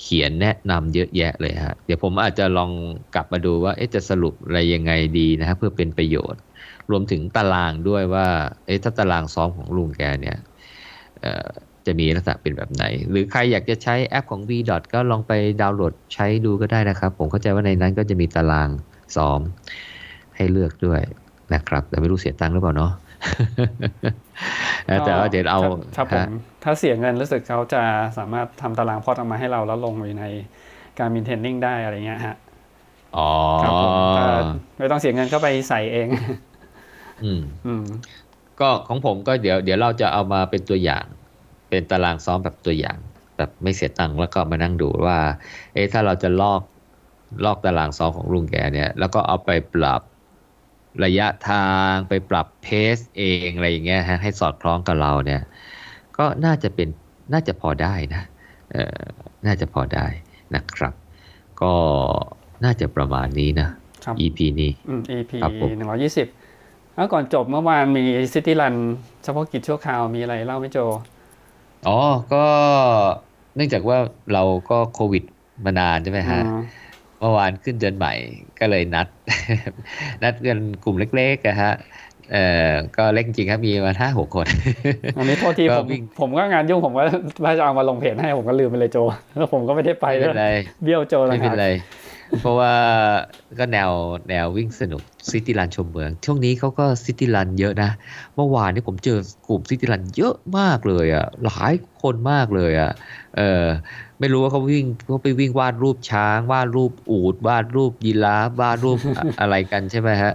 [0.00, 2.70] เขียนแนะนำเยอะแยะเลยฮะเดี๋ยวผมอาจจะลอง
[3.14, 6.40] กลับมาดูว่าจะสรุปอะไรยังไงดีนะฮะเพื่อเป็นประโยชน์
[6.90, 8.26] รวมถึงตารางด้วยว่า
[8.66, 10.38] เอ๊ะถ้าตารางซ้อมของลุงแกเนี่ย
[11.86, 14.50] จะมีลักษณะเป็นแบบไหน หรือใครอยากจะใช้แอปของ v.
[14.94, 18.68] ก็ลองไปดาวน์โหลดใช้ดูก็ได้นะครับ ผมเข้าใจว่าในนั้นก็จะมีตาราง
[19.16, 19.40] ซ้อม
[20.36, 21.00] ให้เลือกด้วย
[21.54, 22.92] นะครับ แต่ไม่รู้เสียตังค์หรือเปล่าเนาะ
[25.04, 25.60] แต่ว่าเดี๋ยวเอา
[25.96, 26.26] ครับผมฮะ
[26.64, 27.82] ถ้าเสียเงินรู้สึกเขาจะ
[28.18, 30.26] สามารถทำตารางพอดออกมาให้เราแล้วลงอยู่ใน
[30.98, 32.36] การมินเทนนิ่งได้อะไรเงี้ยฮะ
[33.16, 33.30] อ๋อ
[33.62, 34.26] ครับผมก็
[34.78, 36.08] ไม่ต้องเสียเงินเข้าไปใส่เอง
[37.24, 37.84] อืมอืม
[38.60, 41.04] ก็ของผมก็เดี๋ยว เดี๋ยวเราจะเอามาเป็นตัวอย่าง
[41.72, 42.98] เป็นตารางซ้อมแบบตัวอย่าง
[43.36, 45.18] แบบไม่เสียตังค์แล้วก็มานั่งดูว่า
[45.74, 46.60] เอ๊ะถ้าเราจะลอก
[47.44, 50.02] ลอกตารางซ้อมของลุงแกเนี่ย แล้วก็เอาไปปรับ
[51.04, 55.40] ระยะทางไปปรับเพสเองอะไรอย่างเงี้ยฮะให้สอดคล้องกับเราเนี่ย
[56.18, 56.88] ก็น่าจะเป็น
[57.32, 58.22] น่าจะพอได้นะ
[58.72, 59.02] เออ
[59.46, 60.06] น่าจะพอได้
[60.54, 60.94] นะครับ
[61.62, 61.72] ก็
[62.64, 63.68] น่าจะประมาณนี้นะ
[64.04, 66.26] ครับ EP นี้อืม EP ครับผมหนึ่งร้อยี่สิบ
[66.94, 68.02] แล้วก่อนจบเมื่อวานมี
[68.32, 68.74] ซิตี้รัน
[69.24, 70.78] เฉพาะกิจชั่วคราวมีอะไรเล่าไหม่โจ
[71.88, 71.98] อ๋อ
[72.32, 72.44] ก็
[73.56, 73.98] เนื่องจากว่า
[74.32, 75.24] เราก็โควิด
[75.64, 76.62] มานานใช่ไหมฮะอืม
[77.18, 78.12] เมื่อวานขึ้นเดือนใหม่
[78.60, 79.06] ก็เลยนัด
[80.22, 81.72] นัดกันกลุ่มเล็กๆอะฮะ
[82.32, 84.46] เอ่อก็เล็กจริงครับมีมาห้าหกคน
[85.16, 87.02] อันนี้โทษทีก็ผมวิ่งผมก็งานยุ่งผมก็
[87.44, 88.98] ว่าจะเอามาลงเพจให้ผมก็ลืมไปเลยโจ
[89.36, 90.46] แล้วผมก็ไม่ได้ไปไม่ด้เป็วยนไร
[90.82, 91.66] เบี้ยวโจไม่นะคเป็รับนไร
[92.40, 92.74] เพราะว่า
[93.58, 93.90] ก็แนว
[94.28, 97.90] แนววิ่งสนุก city run ชมเมือง ช่วงนี้เขาก็ city run เยอะนะ
[98.36, 99.18] เมื่อวานนี้ผมเจอ
[99.48, 102.92] กลุ่ม city run เยอะมากเลยอะหลายคนมากเลยอะ
[103.36, 103.64] เออ
[104.20, 108.98] ไม่รู้ว่าเขาวิ่งเขาไปวิ่งวาดรูปช้างวาดรูปอูฐวาดรูปยีราฟวาดรูป
[109.40, 110.32] อะไรกันใช่ไหมฮะ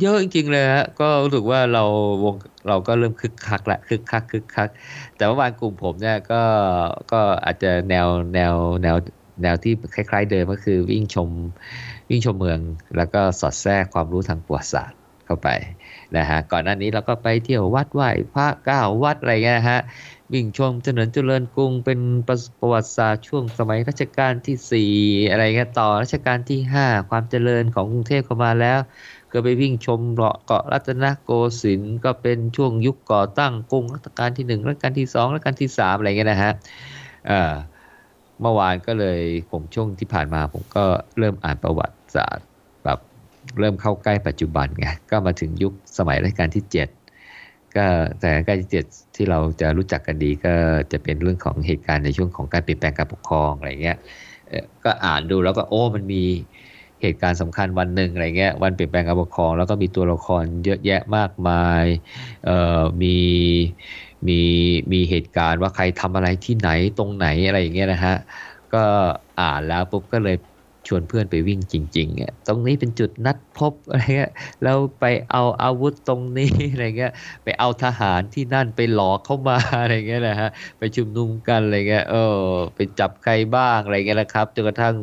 [0.00, 1.84] เยอะจริงๆเลยฮะก็รู้สึกว่าเรา
[2.24, 2.34] วง
[2.68, 4.68] เราก็เริ่มคึกคักละคึกคักคึกคัก
[5.16, 6.42] แต่เมื่อวานกลุ่มผมเนี่ยก็
[7.12, 8.96] ก็อาจจะแนวแนวแนว
[9.42, 11.30] แนวที่คล้าย ๆ เดิมก็คือวิ่งชม
[12.10, 12.60] วิ่งชมเมือง
[12.96, 15.48] แล้วก็สอดแทรกความรู้ทางประวัติศาสตร์เข้าไป
[16.16, 19.80] นะฮะก่อนหน้านี้เราก็ไปเที่ยววัดไหว้พระเก้าวัดอะไรเงี้ยฮะ
[20.32, 24.92] วิ่งชมเจริญเจริญกรุงเป็นประประวัติศาสตร์ช่วงสมัยรัชกาลที่สี่
[25.30, 28.78] อะไรเงี้ยต่อรัชกาลที่ห้าความเจริญของกรุงเทพเข้ามาแล้ว
[29.32, 31.30] ก็ไปวิ่งชมเกาะเกาะรัตนโก
[31.62, 36.52] สินทร์ก็เป็นช่วงยุคก่อตั้งกรุงรัชกาลที่หนึ่งรัชกาลที่สองรัชกาลที่สามอะไรเงี้ยนะฮะ
[38.40, 39.20] เมื่อวานก็เลย
[39.50, 40.84] ผมช่วงที่ผ่านมาผมก็
[41.18, 42.46] เริ่มอ่านประวัติศาสตร์
[42.84, 42.98] แบบ
[43.60, 46.88] เริ่มเข้าใกล้ปัจจุบันไงก็มาถึงยุคสมัยรัชกาลที่เจ็ด
[47.76, 47.86] ก็
[48.20, 48.84] แต่รัชกาลที่เจ็ด
[49.16, 50.52] ที่เราจะรู้จักกันดีก็
[50.92, 53.98] จะเป็นเรื่องของเหตุการณ์ในช่วงของการเปลี่ยนแปลงการปกครองอะไรเงี้ย
[54.84, 56.22] ก็อ่านดูแล้วก็โอ้มันมี
[57.00, 61.84] เหตุการณ์สำคัญวันหนึ่งอะไรเงี้ยวันเปลี่ยนแปลงการปกครอง แล้วก็มีตัวละครเยอะแยะมากมาย
[62.44, 63.16] เอ่อมี
[64.28, 64.40] มี
[64.92, 66.68] มีเหตุการณ์ว่าใครทำอะไรที่ไหน
[66.98, 68.14] ตรงไหนอะไรอย่างเงี้ยนะฮะ
[68.74, 68.84] ก็
[69.40, 70.36] อ่านแล้วปุ๊บก็เลย
[70.88, 77.12] ชวนเพื่อนไปวิ่งจริงๆอะตรงนี้เป็นจุดนัดพบอะไรเงี้ยแล้วไปเอาอาวุธตรงนี้อะไรเงี้ย
[77.44, 80.48] ไปเอาทหารที่นั่นไปหลอกเข้ามาอะไรเงี้ยนะฮะ
[80.78, 82.38] ไปชุมนุมกันอะไรเงี้ย เออ
[82.74, 84.94] ไปจับใครบ้างอะไรเงี้ยนะครับ จนกระทั่ง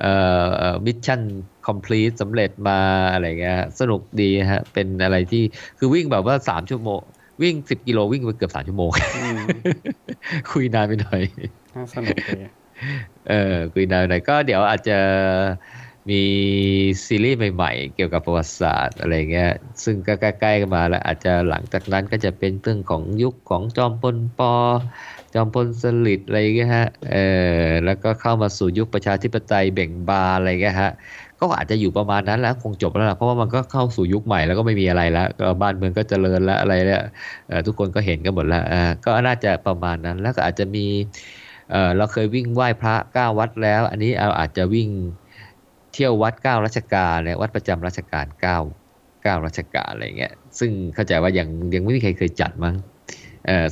[0.00, 0.12] เอ่
[0.60, 1.20] อ mission
[1.66, 2.80] complete สำเร็จมา
[3.12, 5.42] อะไรเงี้ย สนุกดีฮะ เป็นอะไรที่
[5.78, 7.00] คือวิ่งแบบว่าสามชั่วโมง
[7.42, 9.38] วิ่งสิบกิโลวิ่งไปเกือบสามชั่วโมงอืม
[10.50, 11.22] คุยนานไปหน่อย
[11.74, 12.40] น่าสนุกดี
[13.28, 14.98] เออคุยนานไปหน่อยก็เดี๋ยวอาจจะ
[16.10, 16.22] มี
[17.06, 19.50] ซีรีส์ใหม่ๆ เกี่ยวกับประวัติศาสตร์อะไรเงี้ย
[19.84, 24.52] ซึ่งก็ใกล้ๆกันมาแล้ว อาจจะหลังจากนั้นก็จะเป็นเรื่องของยุคของจอมพลปอ
[25.34, 27.16] จอมพลสฤษดิ์อะไรเงี้ยฮะ เอ
[27.64, 30.92] อแล้วก็เข้ามาสู่ยุคประชาธิปไตยเบ่งบานอะไรเงี้ยฮะ
[31.50, 37.02] ก็อาจจะอยู่ประมาณนั้นแล้วคงจบแล้วล่ะเพราะว่ามันก็เข้าสู่ยุคใหม่แล้วก็ไม่มีอะไรแล้วก็บ้านเมืองก็เจริญแล้วอะไรเนี่ย
[37.66, 38.62] ทุกคนก็เห็นกันหมดแล้ว
[39.04, 40.86] ก็น่าจะประมาณนั้นแล้วก็อาจจะมี
[41.96, 44.88] เราเคยวิ่งไหว้พระเก้าวัดแล้ว อันนี้เราอาจจะวิ่ง
[45.92, 48.58] เที่ยววัดเก้าราชการเนี่ยวัดประจำราชการเก้า
[49.22, 52.74] เก้าราชการอะไรเงี้ยซึ่งเข้าใจว่ายังยังไม่มีใครเคยจัดมั้ง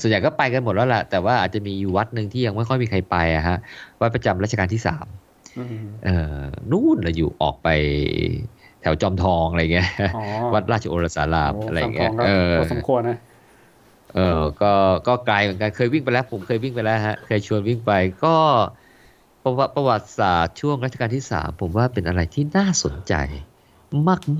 [0.00, 3.58] ส่วนใหญ่ก็ไปกันหมดแล้วล่ะแต่ว่าอาจจะมีอยู่วัดหนึ่งที่ยังไม่ค่อยมีใครไปอะฮะ
[4.00, 5.06] วัดประจำราชการที่สาม
[6.00, 6.10] เออ
[6.70, 7.68] นู่นเราอยู่ออกไป
[8.80, 10.18] แถวจอมทองอะไรเงี้ยอ๋อ
[10.54, 13.14] วัดราชโอรสารามโอ้อะไรสามทเงี้อยงก็เออพอสมควรนะ
[14.08, 14.20] เออ
[14.60, 14.66] ก็
[15.06, 17.90] ก็ไกลเหมือนกันเคยวิ่งไปแล้วผมเคยวิ่งไปแล้วฮะเคยชวนวิ่งไป
[18.20, 18.28] ก็
[19.44, 23.14] ประวัติประวัติศาสตร์ช่วงรัชกาลที่สามผมว่าเป็นอะไรที่น่าสนใจ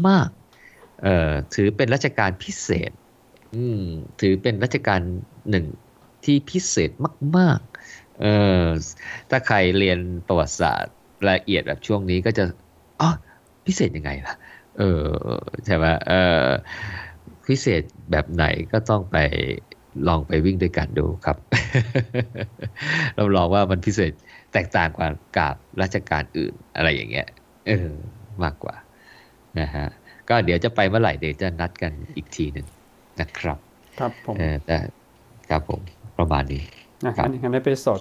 [0.09, 2.91] มากๆเอ่อถือเป็นรัชกาลพิเศษ
[3.53, 3.79] อืม
[4.19, 5.01] ถือเป็นรัชกาล
[5.51, 5.67] หนึ่ง
[6.25, 6.91] ที่พิเศษ
[7.37, 7.61] มาก
[7.91, 8.27] ๆเออ
[9.31, 10.95] ถ้าใครเรียนประวัติศาสตร์
[11.31, 12.45] ละเอียดแบบช่วงนี้ก็จะ
[13.01, 13.11] อ๋อ
[13.66, 14.35] พิเศษยังไงล่ะ
[14.79, 15.07] เออ
[15.66, 16.12] ใช่ไหมเอ
[16.45, 16.49] อ
[17.49, 19.16] พิเศษแบบไหนก็ต้องไป
[20.09, 21.37] ลองไปวิ่งด้วยกันดูครับ
[23.16, 24.12] เราลองว่ามันพิเศษ
[24.53, 27.29] แตกต่างกว่ากับราชการอื่นอะไรอย่างเงี้ย
[27.66, 27.89] เออ
[28.43, 28.75] มากกว่า
[29.61, 29.87] นะฮะ
[30.29, 32.66] ก็เดี๋ยวจะไปเมื่อไหร่เดี๋ยวจะนัดกันอีกทีหนึ่ง
[33.20, 33.59] นะครับ
[33.99, 34.77] ครับผมเออแต่
[35.51, 35.81] ครับผม
[36.18, 36.62] ประมาณนี้
[37.07, 38.01] นะคครัรับบงั้นใน episode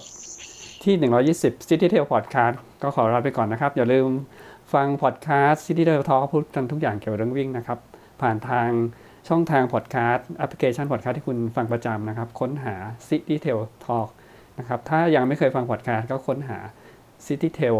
[0.84, 0.94] ที่
[1.34, 4.08] 120 City Trail Podcast ก็ขอลาไปก่อนนะครับ อย่าลืม
[4.74, 7.78] ฟังพอดแคสต์ City Tail Talk พูดกันทุกอย่างเกี่ยวกับเรื่องวิ่งนะครับ
[8.22, 8.68] ผ่านทาง
[9.28, 12.74] ช่องทางพอดแคสต์แอปพลิเคชันพอดแคสต์ที่คุณฟังประจำนะครับ ค้นหา
[13.08, 14.08] City Trail Talk
[14.58, 16.58] นะครับ ถ้ายังไม่เคยฟังพอดแคสต์ก็ค้นหา
[17.26, 17.76] City Trail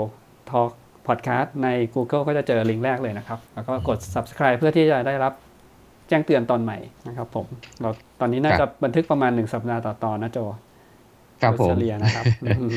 [0.50, 0.70] Talk
[1.06, 5.32] Podcast ใน Google ก็จะเจอลิงก์แรกเลยนะครับ แล้วก็กด subscribe เพื่อที่จะได้รับ
[6.08, 6.78] แจ้งเตือนตอนใหม่
[7.08, 7.46] นะครับผม
[7.80, 7.90] เรา
[8.20, 10.38] ตอนนี้น่าจะบบันทึกประมาณ 1 สัปดาห์ต่อตอนนะโจ
[11.42, 12.72] ครับผมโดยเฉลี่ยนะครับอืม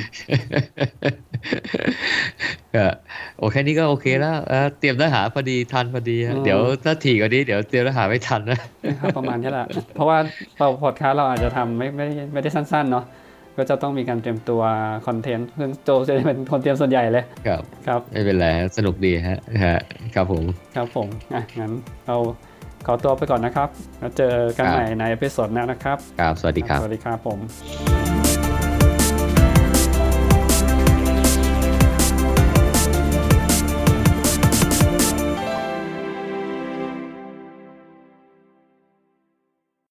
[2.76, 2.86] ก็
[3.38, 10.18] โอแค่นี้ก็โอเคแล้วเออเตรียมเนื้อหาพอดีทันพอดีฮะเดี๋ยวถ้าถี่กว่านี้เดี๋ยวเตรียมเนื้อหาไม่ทันนะนะครับประมาณนี้แหละเพราะว่า
[10.58, 13.06] เราพอดคาสต์เราอาจจะทำไม่ไม่ไม่ได้สั้นๆเนาะ
[13.58, 14.62] ก็จะต้องมีการเตรียมตัว
[15.08, 19.80] คอนเทนต์ซึ่งโจจะเป็นคนเตรียมส่วนใหญ่เลย ครับ ครับ ไม่เป็นไรฮะสนุกดีฮะฮะ
[20.16, 20.44] ครับผม
[20.76, 21.72] ครับผมอะงั้น
[22.08, 22.18] เรา
[22.86, 27.40] ขอตัวไปก่อนนะครับ แล้วเจอกันครับใหม่ในเอพิโซดหน้านะครับ ครับ สวัสดีครับ สวัสดีครับผม